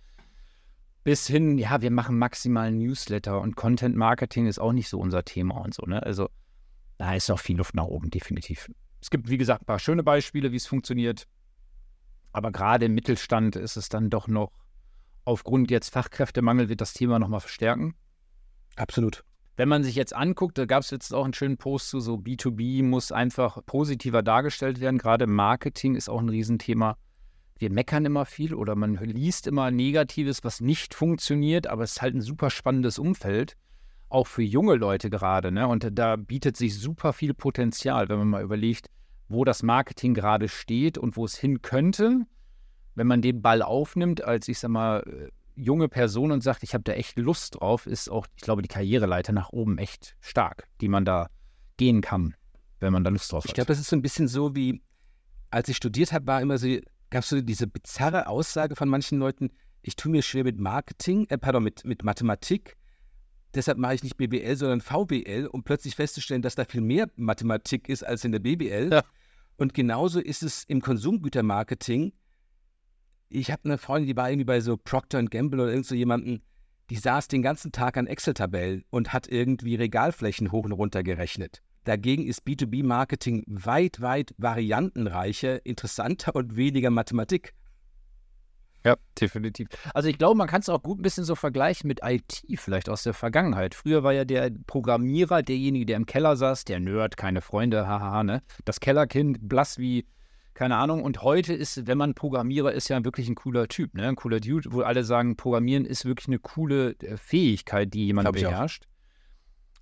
bis 1.04 1.28
hin, 1.28 1.58
ja, 1.58 1.82
wir 1.82 1.92
machen 1.92 2.18
maximal 2.18 2.72
Newsletter 2.72 3.42
und 3.42 3.56
Content 3.56 3.96
Marketing 3.96 4.46
ist 4.46 4.60
auch 4.60 4.74
nicht 4.74 4.90
so 4.90 5.00
unser 5.00 5.24
Thema 5.24 5.56
und 5.62 5.74
so, 5.74 5.84
ne? 5.86 6.04
Also 6.04 6.30
da 6.98 7.16
ist 7.16 7.30
noch 7.30 7.40
viel 7.40 7.58
Luft 7.58 7.76
nach 7.76 7.86
oben, 7.86 8.10
definitiv. 8.10 8.70
Es 9.02 9.10
gibt, 9.10 9.30
wie 9.30 9.38
gesagt, 9.38 9.64
ein 9.64 9.66
paar 9.66 9.80
schöne 9.80 10.04
Beispiele, 10.04 10.52
wie 10.52 10.58
es 10.58 10.68
funktioniert. 10.68 11.28
Aber 12.34 12.52
gerade 12.52 12.86
im 12.86 12.94
Mittelstand 12.94 13.56
ist 13.56 13.78
es 13.78 13.90
dann 13.90 14.10
doch 14.10 14.28
noch, 14.28 14.52
aufgrund 15.24 15.72
jetzt 15.72 15.94
Fachkräftemangel 15.94 16.68
wird 16.70 16.82
das 16.82 16.94
Thema 16.94 17.18
nochmal 17.18 17.40
verstärken. 17.40 17.96
Absolut. 18.76 19.24
Wenn 19.60 19.70
man 19.70 19.84
sich 19.84 19.96
jetzt 19.96 20.16
anguckt, 20.16 20.58
da 20.58 20.66
gab 20.66 20.84
es 20.84 20.90
jetzt 20.90 21.14
auch 21.14 21.26
einen 21.26 21.34
schönen 21.34 21.58
Post 21.58 21.90
zu, 21.90 22.00
so 22.00 22.16
B2B 22.16 22.82
muss 22.82 23.12
einfach 23.12 23.60
positiver 23.66 24.24
dargestellt 24.24 24.80
werden. 24.80 24.98
Gerade 24.98 25.28
Marketing 25.28 25.96
ist 25.96 26.10
auch 26.10 26.22
ein 26.22 26.30
Riesenthema 26.30 26.96
wir 27.60 27.72
meckern 27.72 28.06
immer 28.06 28.26
viel 28.26 28.54
oder 28.54 28.76
man 28.76 28.96
liest 28.96 29.46
immer 29.46 29.70
Negatives, 29.70 30.44
was 30.44 30.62
nicht 30.62 30.94
funktioniert, 30.94 31.68
aber 31.68 31.84
es 31.84 31.92
ist 31.92 32.02
halt 32.02 32.16
ein 32.16 32.22
super 32.22 32.50
spannendes 32.50 32.98
Umfeld, 32.98 33.58
auch 34.08 34.28
für 34.28 34.42
junge 34.42 34.76
Leute 34.76 35.10
gerade. 35.10 35.52
Ne? 35.52 35.68
Und 35.68 35.88
da 35.92 36.16
bietet 36.16 36.56
sich 36.56 36.80
super 36.80 37.12
viel 37.12 37.34
Potenzial, 37.34 38.08
wenn 38.08 38.18
man 38.18 38.30
mal 38.30 38.44
überlegt, 38.44 38.88
wo 39.28 39.44
das 39.44 39.62
Marketing 39.62 40.14
gerade 40.14 40.48
steht 40.48 40.98
und 40.98 41.18
wo 41.18 41.26
es 41.26 41.38
hin 41.38 41.62
könnte. 41.62 42.26
Wenn 42.96 43.08
man 43.08 43.22
den 43.22 43.42
Ball 43.42 43.62
aufnimmt, 43.62 44.24
als 44.24 44.48
ich 44.48 44.58
sag 44.58 44.72
mal, 44.72 45.02
äh, 45.02 45.30
junge 45.60 45.90
Person 45.90 46.32
und 46.32 46.42
sagt, 46.42 46.64
ich 46.64 46.74
habe 46.74 46.84
da 46.84 46.94
echt 46.94 47.18
Lust 47.18 47.56
drauf, 47.56 47.86
ist 47.86 48.10
auch, 48.10 48.28
ich 48.36 48.42
glaube, 48.42 48.62
die 48.62 48.68
Karriereleiter 48.68 49.34
nach 49.34 49.50
oben 49.50 49.78
echt 49.78 50.16
stark, 50.22 50.68
die 50.82 50.88
man 50.88 51.06
da 51.06 51.30
gehen 51.78 52.02
kann, 52.02 52.36
wenn 52.80 52.94
man 52.94 53.04
da 53.04 53.10
Lust 53.10 53.32
drauf 53.32 53.46
ich 53.46 53.50
hat. 53.50 53.52
Ich 53.52 53.56
glaube, 53.56 53.68
das 53.68 53.80
ist 53.80 53.90
so 53.90 53.96
ein 53.96 54.02
bisschen 54.02 54.28
so 54.28 54.56
wie, 54.56 54.82
als 55.50 55.70
ich 55.70 55.78
studiert 55.78 56.12
habe, 56.12 56.28
war 56.28 56.42
immer 56.42 56.58
so 56.58 56.68
gab 57.10 57.24
es 57.24 57.30
so 57.30 57.42
diese 57.42 57.68
bizarre 57.68 58.28
Aussage 58.28 58.76
von 58.76 58.90
manchen 58.90 59.20
Leuten, 59.20 59.50
ich 59.82 59.96
tue 59.96 60.12
mir 60.12 60.22
schwer 60.22 60.44
mit 60.44 60.60
Marketing, 60.60 61.26
äh, 61.30 61.38
pardon, 61.38 61.64
mit, 61.64 61.86
mit 61.86 62.04
Mathematik, 62.04 62.78
deshalb 63.54 63.78
mache 63.78 63.96
ich 63.96 64.04
nicht 64.04 64.18
BBL, 64.18 64.56
sondern 64.56 64.82
VBL, 64.82 65.48
um 65.52 65.64
plötzlich 65.64 65.96
festzustellen, 65.96 66.42
dass 66.42 66.56
da 66.56 66.66
viel 66.66 66.82
mehr 66.82 67.10
Mathematik 67.16 67.90
ist 67.90 68.04
als 68.04 68.24
in 68.24 68.32
der 68.32 68.40
BBL. 68.40 68.90
Ja. 68.92 69.04
Und 69.58 69.74
genauso 69.74 70.20
ist 70.20 70.44
es 70.44 70.64
im 70.66 70.82
Konsumgütermarketing. 70.82 72.14
Ich 73.32 73.52
habe 73.52 73.62
eine 73.66 73.78
Freundin, 73.78 74.08
die 74.08 74.18
war 74.18 74.30
irgendwie 74.30 74.46
bei 74.46 74.60
so 74.60 74.76
Procter 74.76 75.22
Gamble 75.24 75.62
oder 75.62 75.70
irgend 75.70 75.86
so 75.86 75.94
jemanden, 75.94 76.42
die 76.90 76.96
saß 76.96 77.28
den 77.28 77.44
ganzen 77.44 77.72
Tag 77.72 77.96
an 77.96 78.08
Excel-Tabellen 78.08 78.84
und 78.90 79.14
hat 79.14 79.28
irgendwie 79.28 79.76
Regalflächen 79.76 80.52
hoch 80.52 80.66
und 80.66 80.72
runter 80.72 81.04
gerechnet. 81.04 81.62
Dagegen 81.84 82.26
ist 82.26 82.42
B2B-Marketing 82.48 83.44
weit, 83.46 84.02
weit 84.02 84.34
variantenreicher, 84.40 85.64
interessanter 85.64 86.36
und 86.36 86.56
weniger 86.56 86.90
Mathematik. 86.90 87.54
Ja, 88.84 88.96
definitiv. 89.20 89.68
Also 89.94 90.10
ich 90.10 90.18
glaube, 90.18 90.36
man 90.36 90.48
kann 90.48 90.62
es 90.62 90.70
auch 90.70 90.82
gut 90.82 90.98
ein 90.98 91.04
bisschen 91.04 91.24
so 91.24 91.36
vergleichen 91.36 91.88
mit 91.88 92.00
IT 92.04 92.44
vielleicht 92.56 92.90
aus 92.90 93.04
der 93.04 93.14
Vergangenheit. 93.14 93.76
Früher 93.76 94.04
war 94.04 94.14
ja 94.14 94.26
der 94.26 94.50
Programmierer 94.66 95.44
derjenige, 95.44 95.86
der 95.86 95.98
im 95.98 96.08
Keller 96.08 96.36
saß, 96.36 96.66
der 96.66 96.80
Nerd, 96.80 97.16
keine 97.16 97.42
Freunde, 97.42 97.88
haha, 97.88 98.24
ne? 98.24 98.42
Das 98.66 98.80
Kellerkind, 98.80 99.38
blass 99.48 99.78
wie, 99.78 100.08
keine 100.60 100.76
Ahnung. 100.76 101.04
Und 101.04 101.24
heute 101.24 101.54
ist, 101.54 101.88
wenn 101.88 101.98
man 101.98 102.16
Programmierer 102.16 102.74
ist, 102.74 102.90
ja 102.90 103.02
wirklich 103.06 103.30
ein 103.30 103.36
cooler 103.36 103.70
Typ, 103.70 103.94
ne? 103.94 104.10
Ein 104.10 104.18
cooler 104.18 104.42
Dude, 104.42 104.74
wo 104.74 104.82
alle 104.82 105.06
sagen, 105.06 105.38
Programmieren 105.38 105.86
ist 105.86 106.04
wirklich 106.04 106.28
eine 106.28 106.38
coole 106.38 106.98
äh, 107.00 107.16
Fähigkeit, 107.16 107.94
die 107.94 108.08
jemand 108.08 108.30
beherrscht. 108.34 108.84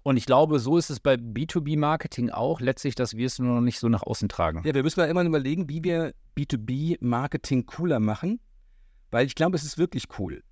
Und 0.04 0.18
ich 0.18 0.28
glaube, 0.28 0.60
so 0.60 0.78
ist 0.78 0.92
es 0.92 1.00
bei 1.00 1.16
B2B-Marketing 1.16 2.30
auch 2.30 2.62
letztlich, 2.62 2.94
dass 2.94 3.18
wir 3.18 3.26
es 3.26 3.40
nur 3.40 3.56
noch 3.56 3.62
nicht 3.62 3.80
so 3.80 3.90
nach 3.90 4.04
außen 4.04 4.30
tragen. 4.30 4.62
Ja, 4.66 4.76
wir 4.76 4.84
müssen 4.84 5.00
mal 5.00 5.10
immer 5.10 5.24
überlegen, 5.24 5.68
wie 5.68 5.84
wir 5.84 6.14
B2B-Marketing 6.38 7.66
cooler 7.66 8.00
machen, 8.00 8.40
weil 9.10 9.26
ich 9.26 9.34
glaube, 9.34 9.56
es 9.56 9.64
ist 9.64 9.80
wirklich 9.80 10.04
cool. 10.20 10.44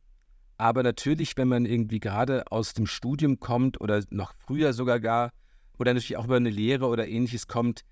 Aber 0.57 0.81
natürlich, 0.81 1.37
wenn 1.37 1.49
man 1.49 1.67
irgendwie 1.67 1.99
gerade 1.99 2.51
aus 2.51 2.73
dem 2.73 2.87
Studium 2.87 3.39
kommt 3.39 3.79
oder 3.79 4.03
noch 4.09 4.33
früher 4.39 4.73
sogar 4.73 4.99
gar 4.99 5.31
oder 5.77 5.93
natürlich 5.93 6.17
auch 6.17 6.25
über 6.25 6.37
eine 6.37 6.49
Lehre 6.49 6.87
oder 6.87 7.07
ähnliches 7.07 7.47
kommt, 7.47 7.85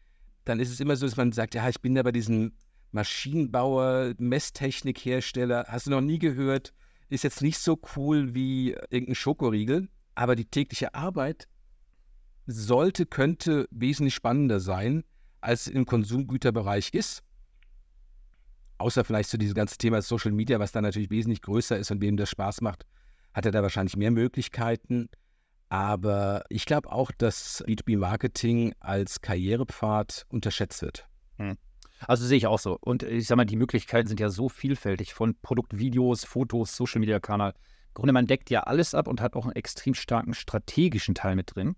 dann 0.45 0.59
ist 0.59 0.71
es 0.71 0.79
immer 0.79 0.95
so, 0.95 1.05
dass 1.05 1.17
man 1.17 1.31
sagt, 1.31 1.55
ja, 1.55 1.67
ich 1.69 1.81
bin 1.81 1.95
da 1.95 2.03
bei 2.03 2.11
diesem 2.11 2.53
Maschinenbauer, 2.91 4.13
Messtechnikhersteller, 4.17 5.65
hast 5.67 5.87
du 5.87 5.91
noch 5.91 6.01
nie 6.01 6.19
gehört, 6.19 6.73
ist 7.09 7.23
jetzt 7.23 7.41
nicht 7.41 7.59
so 7.59 7.79
cool 7.95 8.33
wie 8.33 8.71
irgendein 8.89 9.15
Schokoriegel, 9.15 9.89
aber 10.15 10.35
die 10.35 10.45
tägliche 10.45 10.93
Arbeit 10.93 11.47
sollte, 12.45 13.05
könnte 13.05 13.67
wesentlich 13.71 14.13
spannender 14.13 14.59
sein, 14.59 15.03
als 15.41 15.67
im 15.67 15.85
Konsumgüterbereich 15.85 16.93
ist. 16.93 17.23
Außer 18.77 19.03
vielleicht 19.03 19.29
so 19.29 19.37
dieses 19.37 19.55
ganze 19.55 19.77
Thema 19.77 20.01
Social 20.01 20.31
Media, 20.31 20.59
was 20.59 20.71
da 20.71 20.81
natürlich 20.81 21.09
wesentlich 21.09 21.41
größer 21.41 21.77
ist 21.77 21.91
und 21.91 22.01
wem 22.01 22.17
das 22.17 22.29
Spaß 22.29 22.61
macht, 22.61 22.85
hat 23.33 23.45
er 23.45 23.51
da 23.51 23.61
wahrscheinlich 23.61 23.97
mehr 23.97 24.11
Möglichkeiten. 24.11 25.09
Aber 25.73 26.43
ich 26.49 26.67
glaube 26.67 26.91
auch, 26.91 27.09
dass 27.11 27.65
B2B-Marketing 27.65 28.75
als 28.79 29.21
Karrierepfad 29.21 30.27
unterschätzt 30.29 30.83
wird. 30.83 31.07
Hm. 31.37 31.57
Also 32.07 32.27
sehe 32.27 32.37
ich 32.37 32.45
auch 32.45 32.59
so. 32.59 32.77
Und 32.79 33.01
ich 33.01 33.25
sage 33.25 33.37
mal, 33.37 33.45
die 33.45 33.55
Möglichkeiten 33.55 34.07
sind 34.07 34.19
ja 34.19 34.29
so 34.29 34.49
vielfältig 34.49 35.15
von 35.15 35.35
Produktvideos, 35.41 36.25
Fotos, 36.25 36.75
Social 36.75 36.99
Media 36.99 37.19
Kanal. 37.19 37.55
Im 37.87 37.93
Grunde, 37.95 38.13
man 38.13 38.27
deckt 38.27 38.51
ja 38.51 38.59
alles 38.61 38.93
ab 38.93 39.07
und 39.07 39.19
hat 39.19 39.35
auch 39.35 39.45
einen 39.45 39.55
extrem 39.55 39.95
starken 39.95 40.35
strategischen 40.35 41.15
Teil 41.15 41.35
mit 41.35 41.55
drin 41.55 41.75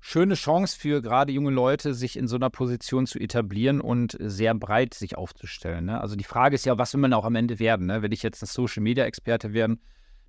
schöne 0.00 0.34
Chance 0.34 0.78
für 0.78 1.02
gerade 1.02 1.32
junge 1.32 1.50
Leute, 1.50 1.92
sich 1.92 2.16
in 2.16 2.28
so 2.28 2.36
einer 2.36 2.50
Position 2.50 3.06
zu 3.06 3.18
etablieren 3.18 3.80
und 3.80 4.16
sehr 4.20 4.54
breit 4.54 4.94
sich 4.94 5.16
aufzustellen. 5.16 5.86
Ne? 5.86 6.00
Also 6.00 6.14
die 6.14 6.22
Frage 6.22 6.54
ist 6.54 6.64
ja, 6.64 6.78
was 6.78 6.92
will 6.92 7.00
man 7.00 7.12
auch 7.12 7.24
am 7.24 7.34
Ende 7.34 7.58
werden? 7.58 7.86
Ne? 7.86 8.02
Wenn 8.02 8.12
ich 8.12 8.22
jetzt 8.22 8.40
ein 8.40 8.46
Social-Media-Experte 8.46 9.52
werden, 9.52 9.80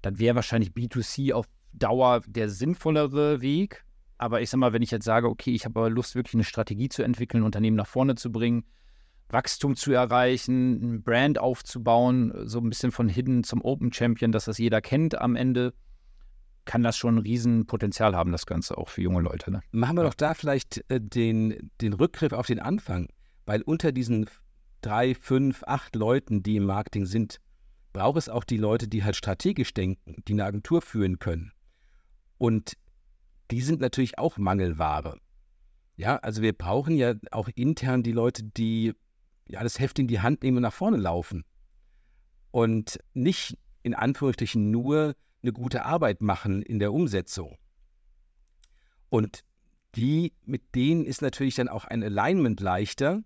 dann 0.01 0.17
wäre 0.17 0.35
wahrscheinlich 0.35 0.71
B2C 0.71 1.33
auf 1.33 1.45
Dauer 1.73 2.21
der 2.27 2.49
sinnvollere 2.49 3.41
Weg. 3.41 3.83
Aber 4.17 4.41
ich 4.41 4.49
sag 4.49 4.57
mal, 4.59 4.73
wenn 4.73 4.81
ich 4.81 4.91
jetzt 4.91 5.05
sage, 5.05 5.27
okay, 5.27 5.53
ich 5.53 5.65
habe 5.65 5.79
aber 5.79 5.89
Lust, 5.89 6.15
wirklich 6.15 6.33
eine 6.33 6.43
Strategie 6.43 6.89
zu 6.89 7.03
entwickeln, 7.03 7.43
Unternehmen 7.43 7.77
nach 7.77 7.87
vorne 7.87 8.15
zu 8.15 8.31
bringen, 8.31 8.65
Wachstum 9.29 9.75
zu 9.75 9.91
erreichen, 9.91 10.95
ein 10.95 11.03
Brand 11.03 11.37
aufzubauen, 11.37 12.33
so 12.47 12.59
ein 12.59 12.69
bisschen 12.69 12.91
von 12.91 13.09
Hidden 13.09 13.43
zum 13.43 13.61
Open 13.61 13.91
Champion, 13.91 14.31
dass 14.31 14.45
das 14.45 14.57
jeder 14.57 14.81
kennt 14.81 15.19
am 15.19 15.35
Ende, 15.35 15.73
kann 16.65 16.83
das 16.83 16.97
schon 16.97 17.15
ein 17.15 17.19
Riesenpotenzial 17.19 18.15
haben, 18.15 18.31
das 18.31 18.45
Ganze 18.45 18.77
auch 18.77 18.89
für 18.89 19.01
junge 19.01 19.21
Leute. 19.21 19.51
Ne? 19.51 19.61
Machen 19.71 19.97
wir 19.97 20.03
ja. 20.03 20.09
doch 20.09 20.15
da 20.15 20.33
vielleicht 20.33 20.83
äh, 20.89 20.99
den, 21.01 21.71
den 21.81 21.93
Rückgriff 21.93 22.33
auf 22.33 22.47
den 22.47 22.59
Anfang, 22.59 23.07
weil 23.45 23.61
unter 23.61 23.91
diesen 23.91 24.29
drei, 24.81 25.15
fünf, 25.15 25.63
acht 25.65 25.95
Leuten, 25.95 26.43
die 26.43 26.57
im 26.57 26.65
Marketing 26.65 27.05
sind, 27.05 27.39
braucht 27.93 28.17
es 28.17 28.29
auch 28.29 28.43
die 28.43 28.57
Leute, 28.57 28.87
die 28.87 29.03
halt 29.03 29.15
strategisch 29.15 29.73
denken, 29.73 30.21
die 30.27 30.33
eine 30.33 30.45
Agentur 30.45 30.81
führen 30.81 31.19
können. 31.19 31.51
Und 32.37 32.73
die 33.51 33.61
sind 33.61 33.79
natürlich 33.79 34.17
auch 34.17 34.37
Mangelware. 34.37 35.19
Ja, 35.95 36.17
also 36.17 36.41
wir 36.41 36.53
brauchen 36.53 36.95
ja 36.95 37.15
auch 37.31 37.49
intern 37.55 38.03
die 38.03 38.11
Leute, 38.11 38.43
die 38.43 38.93
ja 39.47 39.63
das 39.63 39.79
Heft 39.79 39.99
in 39.99 40.07
die 40.07 40.19
Hand 40.19 40.43
nehmen 40.43 40.57
und 40.57 40.63
nach 40.63 40.73
vorne 40.73 40.97
laufen. 40.97 41.43
Und 42.51 42.99
nicht 43.13 43.57
in 43.83 43.95
Anführungsstrichen 43.95 44.69
nur 44.69 45.15
eine 45.41 45.53
gute 45.53 45.85
Arbeit 45.85 46.21
machen 46.21 46.61
in 46.61 46.79
der 46.79 46.93
Umsetzung. 46.93 47.57
Und 49.09 49.43
die, 49.95 50.33
mit 50.45 50.75
denen 50.75 51.05
ist 51.05 51.21
natürlich 51.21 51.55
dann 51.55 51.69
auch 51.69 51.85
ein 51.85 52.03
Alignment 52.03 52.59
leichter, 52.59 53.23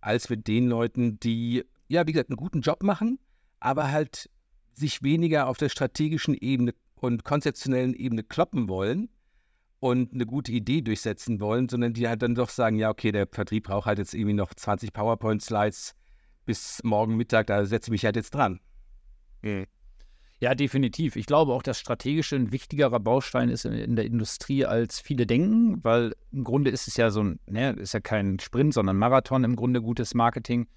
als 0.00 0.30
mit 0.30 0.46
den 0.46 0.68
Leuten, 0.68 1.18
die, 1.20 1.64
ja, 1.88 2.06
wie 2.06 2.12
gesagt, 2.12 2.30
einen 2.30 2.36
guten 2.36 2.60
Job 2.60 2.82
machen, 2.82 3.18
aber 3.60 3.90
halt 3.90 4.30
sich 4.72 5.02
weniger 5.02 5.48
auf 5.48 5.58
der 5.58 5.68
strategischen 5.68 6.34
Ebene 6.34 6.72
und 6.98 7.24
konzeptionellen 7.24 7.94
Ebene 7.94 8.22
kloppen 8.22 8.68
wollen 8.68 9.08
und 9.80 10.12
eine 10.12 10.26
gute 10.26 10.52
Idee 10.52 10.82
durchsetzen 10.82 11.40
wollen, 11.40 11.68
sondern 11.68 11.92
die 11.92 12.08
halt 12.08 12.22
dann 12.22 12.34
doch 12.34 12.48
sagen, 12.48 12.76
ja, 12.76 12.90
okay, 12.90 13.12
der 13.12 13.26
Vertrieb 13.30 13.64
braucht 13.64 13.86
halt 13.86 13.98
jetzt 13.98 14.14
irgendwie 14.14 14.34
noch 14.34 14.54
20 14.54 14.92
PowerPoint-Slides 14.92 15.94
bis 16.44 16.80
morgen 16.82 17.16
Mittag, 17.16 17.46
da 17.48 17.64
setze 17.64 17.88
ich 17.88 17.92
mich 17.92 18.04
halt 18.04 18.16
jetzt 18.16 18.34
dran. 18.34 18.60
Mhm. 19.42 19.66
Ja, 20.40 20.54
definitiv. 20.54 21.16
Ich 21.16 21.26
glaube 21.26 21.52
auch, 21.52 21.62
dass 21.62 21.80
strategische 21.80 22.36
ein 22.36 22.52
wichtigerer 22.52 23.00
Baustein 23.00 23.48
ist 23.48 23.64
in, 23.64 23.96
der 23.96 24.04
Industrie, 24.04 24.64
als 24.64 25.00
viele 25.00 25.26
denken, 25.26 25.82
weil 25.82 26.14
im 26.30 26.44
Grunde 26.44 26.70
ist 26.70 26.86
es 26.86 26.96
ja 26.96 27.10
so 27.10 27.24
ein, 27.24 27.40
ne, 27.46 27.72
ist 27.72 27.92
ja 27.92 28.00
kein 28.00 28.38
Sprint, 28.38 28.72
sondern 28.74 28.96
Marathon 28.96 29.42
im 29.42 29.56
Grunde 29.56 29.82
gutes 29.82 30.14
Marketing. 30.14 30.68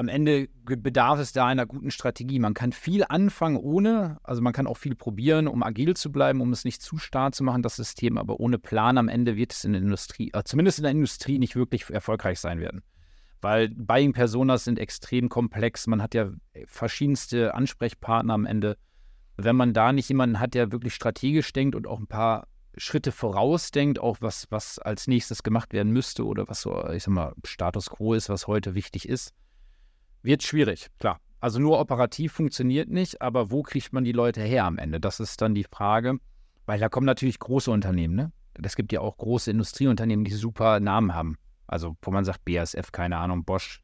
Am 0.00 0.08
Ende 0.08 0.48
bedarf 0.64 1.20
es 1.20 1.32
da 1.32 1.46
einer 1.46 1.66
guten 1.66 1.90
Strategie. 1.90 2.38
Man 2.38 2.54
kann 2.54 2.72
viel 2.72 3.04
anfangen 3.06 3.58
ohne, 3.58 4.16
also 4.22 4.40
man 4.40 4.54
kann 4.54 4.66
auch 4.66 4.78
viel 4.78 4.94
probieren, 4.94 5.46
um 5.46 5.62
agil 5.62 5.94
zu 5.94 6.10
bleiben, 6.10 6.40
um 6.40 6.52
es 6.52 6.64
nicht 6.64 6.80
zu 6.80 6.96
starr 6.96 7.32
zu 7.32 7.44
machen, 7.44 7.60
das 7.60 7.76
System, 7.76 8.16
aber 8.16 8.40
ohne 8.40 8.58
Plan 8.58 8.96
am 8.96 9.08
Ende 9.08 9.36
wird 9.36 9.52
es 9.52 9.62
in 9.62 9.74
der 9.74 9.82
Industrie, 9.82 10.30
äh, 10.32 10.42
zumindest 10.42 10.78
in 10.78 10.84
der 10.84 10.92
Industrie, 10.92 11.38
nicht 11.38 11.54
wirklich 11.54 11.90
erfolgreich 11.90 12.40
sein 12.40 12.60
werden 12.60 12.82
weil 13.42 13.68
Buying 13.70 14.12
Personas 14.12 14.64
sind 14.64 14.78
extrem 14.78 15.28
komplex. 15.28 15.86
Man 15.86 16.02
hat 16.02 16.14
ja 16.14 16.30
verschiedenste 16.66 17.54
Ansprechpartner 17.54 18.34
am 18.34 18.46
Ende. 18.46 18.76
Wenn 19.36 19.56
man 19.56 19.72
da 19.72 19.92
nicht 19.92 20.08
jemanden 20.08 20.40
hat, 20.40 20.54
der 20.54 20.72
wirklich 20.72 20.94
strategisch 20.94 21.52
denkt 21.52 21.74
und 21.74 21.86
auch 21.86 21.98
ein 21.98 22.06
paar 22.06 22.48
Schritte 22.76 23.12
vorausdenkt, 23.12 23.98
auch 23.98 24.18
was, 24.20 24.46
was 24.50 24.78
als 24.78 25.06
nächstes 25.06 25.42
gemacht 25.42 25.72
werden 25.72 25.92
müsste 25.92 26.24
oder 26.24 26.48
was 26.48 26.60
so, 26.60 26.88
ich 26.90 27.02
sag 27.02 27.14
mal, 27.14 27.34
Status 27.44 27.90
quo 27.90 28.14
ist, 28.14 28.28
was 28.28 28.46
heute 28.46 28.74
wichtig 28.74 29.08
ist, 29.08 29.34
wird 30.22 30.42
schwierig, 30.42 30.88
klar. 30.98 31.20
Also 31.40 31.58
nur 31.58 31.80
operativ 31.80 32.32
funktioniert 32.32 32.90
nicht, 32.90 33.22
aber 33.22 33.50
wo 33.50 33.62
kriegt 33.62 33.92
man 33.92 34.04
die 34.04 34.12
Leute 34.12 34.42
her 34.42 34.64
am 34.64 34.78
Ende? 34.78 35.00
Das 35.00 35.20
ist 35.20 35.40
dann 35.40 35.54
die 35.54 35.64
Frage, 35.64 36.18
weil 36.66 36.78
da 36.78 36.88
kommen 36.88 37.06
natürlich 37.06 37.38
große 37.38 37.70
Unternehmen, 37.70 38.14
ne? 38.14 38.32
Es 38.62 38.76
gibt 38.76 38.92
ja 38.92 39.00
auch 39.00 39.16
große 39.16 39.50
Industrieunternehmen, 39.50 40.24
die 40.24 40.32
super 40.32 40.80
Namen 40.80 41.14
haben. 41.14 41.36
Also, 41.66 41.96
wo 42.02 42.10
man 42.10 42.24
sagt, 42.24 42.44
BASF, 42.44 42.92
keine 42.92 43.16
Ahnung, 43.16 43.44
Bosch, 43.44 43.80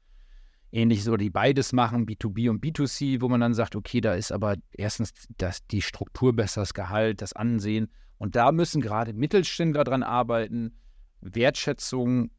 ähnliches, 0.73 1.09
oder 1.09 1.19
die 1.19 1.31
beides 1.31 1.73
machen, 1.73 2.05
B2B 2.05 2.51
und 2.51 2.63
B2C, 2.63 3.21
wo 3.23 3.29
man 3.29 3.41
dann 3.41 3.55
sagt, 3.55 3.77
okay, 3.77 4.01
da 4.01 4.15
ist 4.15 4.33
aber 4.33 4.57
erstens 4.73 5.13
das, 5.39 5.67
die 5.69 5.81
Struktur 5.81 6.35
besser, 6.35 6.63
das 6.63 6.75
Gehalt, 6.75 7.23
das 7.23 7.33
Ansehen. 7.33 7.89
Und 8.19 8.37
da 8.37 8.53
müssen 8.53 8.81
gerade 8.81 9.13
Mittelständler 9.13 9.85
dran 9.85 10.03
arbeiten, 10.03 10.77
Wertschätzung 11.21 12.31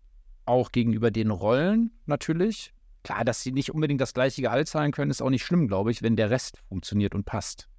auch 0.45 0.71
gegenüber 0.71 1.11
den 1.11 1.31
Rollen 1.31 1.91
natürlich. 2.05 2.73
Klar, 3.07 3.23
dass 3.23 3.41
sie 3.41 3.53
nicht 3.53 3.73
unbedingt 3.73 4.01
das 4.01 4.13
gleiche 4.13 4.41
Gehalt 4.41 4.67
zahlen 4.67 4.91
können, 4.91 5.11
ist 5.11 5.21
auch 5.21 5.29
nicht 5.29 5.45
schlimm, 5.45 5.69
glaube 5.69 5.91
ich, 5.91 6.01
wenn 6.01 6.17
der 6.17 6.29
Rest 6.29 6.61
funktioniert 6.67 7.15
und 7.15 7.23
passt. 7.23 7.69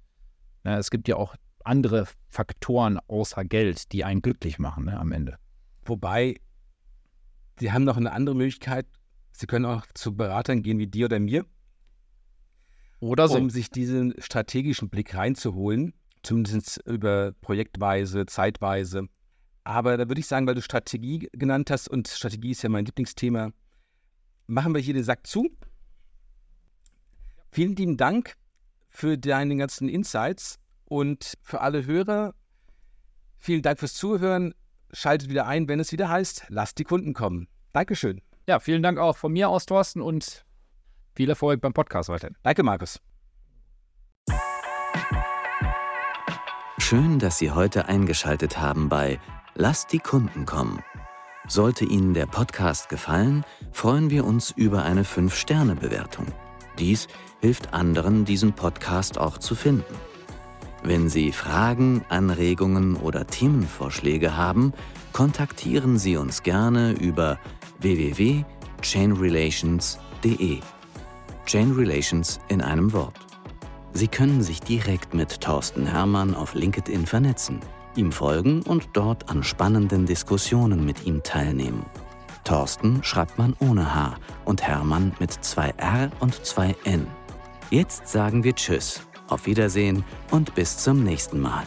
Na, 0.63 0.79
es 0.79 0.89
gibt 0.89 1.07
ja 1.07 1.17
auch 1.17 1.35
andere 1.63 2.07
Faktoren 2.29 2.97
außer 3.07 3.45
Geld, 3.45 3.91
die 3.91 4.03
einen 4.03 4.23
glücklich 4.23 4.57
machen 4.57 4.85
ne, 4.85 4.99
am 4.99 5.11
Ende. 5.11 5.37
Wobei 5.85 6.41
Sie 7.59 7.71
haben 7.71 7.83
noch 7.83 7.97
eine 7.97 8.11
andere 8.11 8.35
Möglichkeit. 8.35 8.87
Sie 9.31 9.45
können 9.45 9.65
auch 9.65 9.85
zu 9.93 10.15
Beratern 10.15 10.63
gehen 10.63 10.79
wie 10.79 10.87
dir 10.87 11.05
oder 11.05 11.19
mir. 11.19 11.45
Oder 12.99 13.27
so. 13.27 13.37
Um 13.37 13.51
sich 13.51 13.69
diesen 13.69 14.15
strategischen 14.17 14.89
Blick 14.89 15.13
reinzuholen, 15.13 15.93
zumindest 16.23 16.81
über 16.87 17.33
projektweise, 17.41 18.25
zeitweise. 18.25 19.07
Aber 19.63 19.95
da 19.95 20.07
würde 20.07 20.21
ich 20.21 20.25
sagen, 20.25 20.47
weil 20.47 20.55
du 20.55 20.63
Strategie 20.63 21.29
genannt 21.33 21.69
hast 21.69 21.87
und 21.87 22.07
Strategie 22.07 22.49
ist 22.49 22.63
ja 22.63 22.69
mein 22.69 22.85
Lieblingsthema, 22.85 23.51
machen 24.49 24.73
wir 24.73 24.81
hier 24.81 24.93
den 24.93 25.03
Sack 25.03 25.25
zu. 25.25 25.49
Vielen 27.51 27.75
lieben 27.75 27.97
Dank 27.97 28.35
für 28.89 29.17
deine 29.17 29.55
ganzen 29.55 29.87
Insights 29.87 30.59
und 30.85 31.37
für 31.41 31.61
alle 31.61 31.85
Hörer. 31.85 32.33
Vielen 33.37 33.61
Dank 33.61 33.79
fürs 33.79 33.93
Zuhören. 33.93 34.53
Schaltet 34.91 35.29
wieder 35.29 35.45
ein, 35.45 35.67
wenn 35.67 35.79
es 35.79 35.91
wieder 35.91 36.09
heißt, 36.09 36.45
lasst 36.49 36.79
die 36.79 36.83
Kunden 36.83 37.13
kommen. 37.13 37.47
Dankeschön. 37.73 38.21
Ja, 38.47 38.59
vielen 38.59 38.81
Dank 38.81 38.97
auch 38.97 39.15
von 39.15 39.31
mir 39.31 39.49
aus, 39.49 39.67
Thorsten, 39.67 40.01
und 40.01 40.43
viel 41.13 41.29
Erfolg 41.29 41.61
beim 41.61 41.73
Podcast 41.73 42.09
weiterhin. 42.09 42.35
Danke, 42.41 42.63
Markus. 42.63 42.99
Schön, 46.79 47.19
dass 47.19 47.37
Sie 47.37 47.51
heute 47.51 47.85
eingeschaltet 47.85 48.59
haben 48.59 48.89
bei 48.89 49.19
Lasst 49.53 49.93
die 49.93 49.99
Kunden 49.99 50.45
kommen. 50.45 50.81
Sollte 51.47 51.85
Ihnen 51.85 52.13
der 52.13 52.25
Podcast 52.27 52.89
gefallen, 52.89 53.45
freuen 53.71 54.09
wir 54.09 54.25
uns 54.25 54.51
über 54.51 54.83
eine 54.83 55.03
5-Sterne-Bewertung. 55.03 56.25
Dies 56.77 57.07
hilft 57.41 57.73
anderen, 57.73 58.25
diesen 58.25 58.51
Podcast 58.53 59.17
auch 59.17 59.37
zu 59.37 59.55
finden. 59.55 59.95
Wenn 60.83 61.07
Sie 61.09 61.31
Fragen, 61.31 62.05
Anregungen 62.09 62.95
oder 62.95 63.25
Themenvorschläge 63.27 64.37
haben, 64.37 64.73
kontaktieren 65.11 65.97
Sie 65.97 66.17
uns 66.17 66.43
gerne 66.43 66.91
über 66.91 67.39
www.chainrelations.de. 67.79 70.59
Chain 71.45 71.71
Relations 71.71 72.39
in 72.47 72.61
einem 72.61 72.93
Wort. 72.93 73.15
Sie 73.91 74.07
können 74.07 74.43
sich 74.43 74.61
direkt 74.61 75.15
mit 75.15 75.41
Thorsten 75.41 75.87
Hermann 75.87 76.35
auf 76.35 76.53
LinkedIn 76.53 77.07
vernetzen, 77.07 77.59
ihm 77.95 78.11
folgen 78.11 78.61
und 78.63 78.89
dort 78.93 79.29
an 79.29 79.43
spannenden 79.43 80.05
Diskussionen 80.05 80.85
mit 80.85 81.05
ihm 81.05 81.23
teilnehmen. 81.23 81.85
Thorsten 82.43 83.03
schreibt 83.03 83.37
man 83.37 83.55
ohne 83.59 83.93
H 83.93 84.15
und 84.45 84.63
Hermann 84.63 85.13
mit 85.19 85.31
zwei 85.31 85.69
R 85.77 86.09
und 86.19 86.45
zwei 86.45 86.75
N. 86.83 87.07
Jetzt 87.69 88.07
sagen 88.07 88.43
wir 88.43 88.55
Tschüss 88.55 89.01
auf 89.27 89.45
Wiedersehen 89.45 90.03
und 90.31 90.55
bis 90.55 90.77
zum 90.77 91.03
nächsten 91.03 91.39
Mal. 91.39 91.63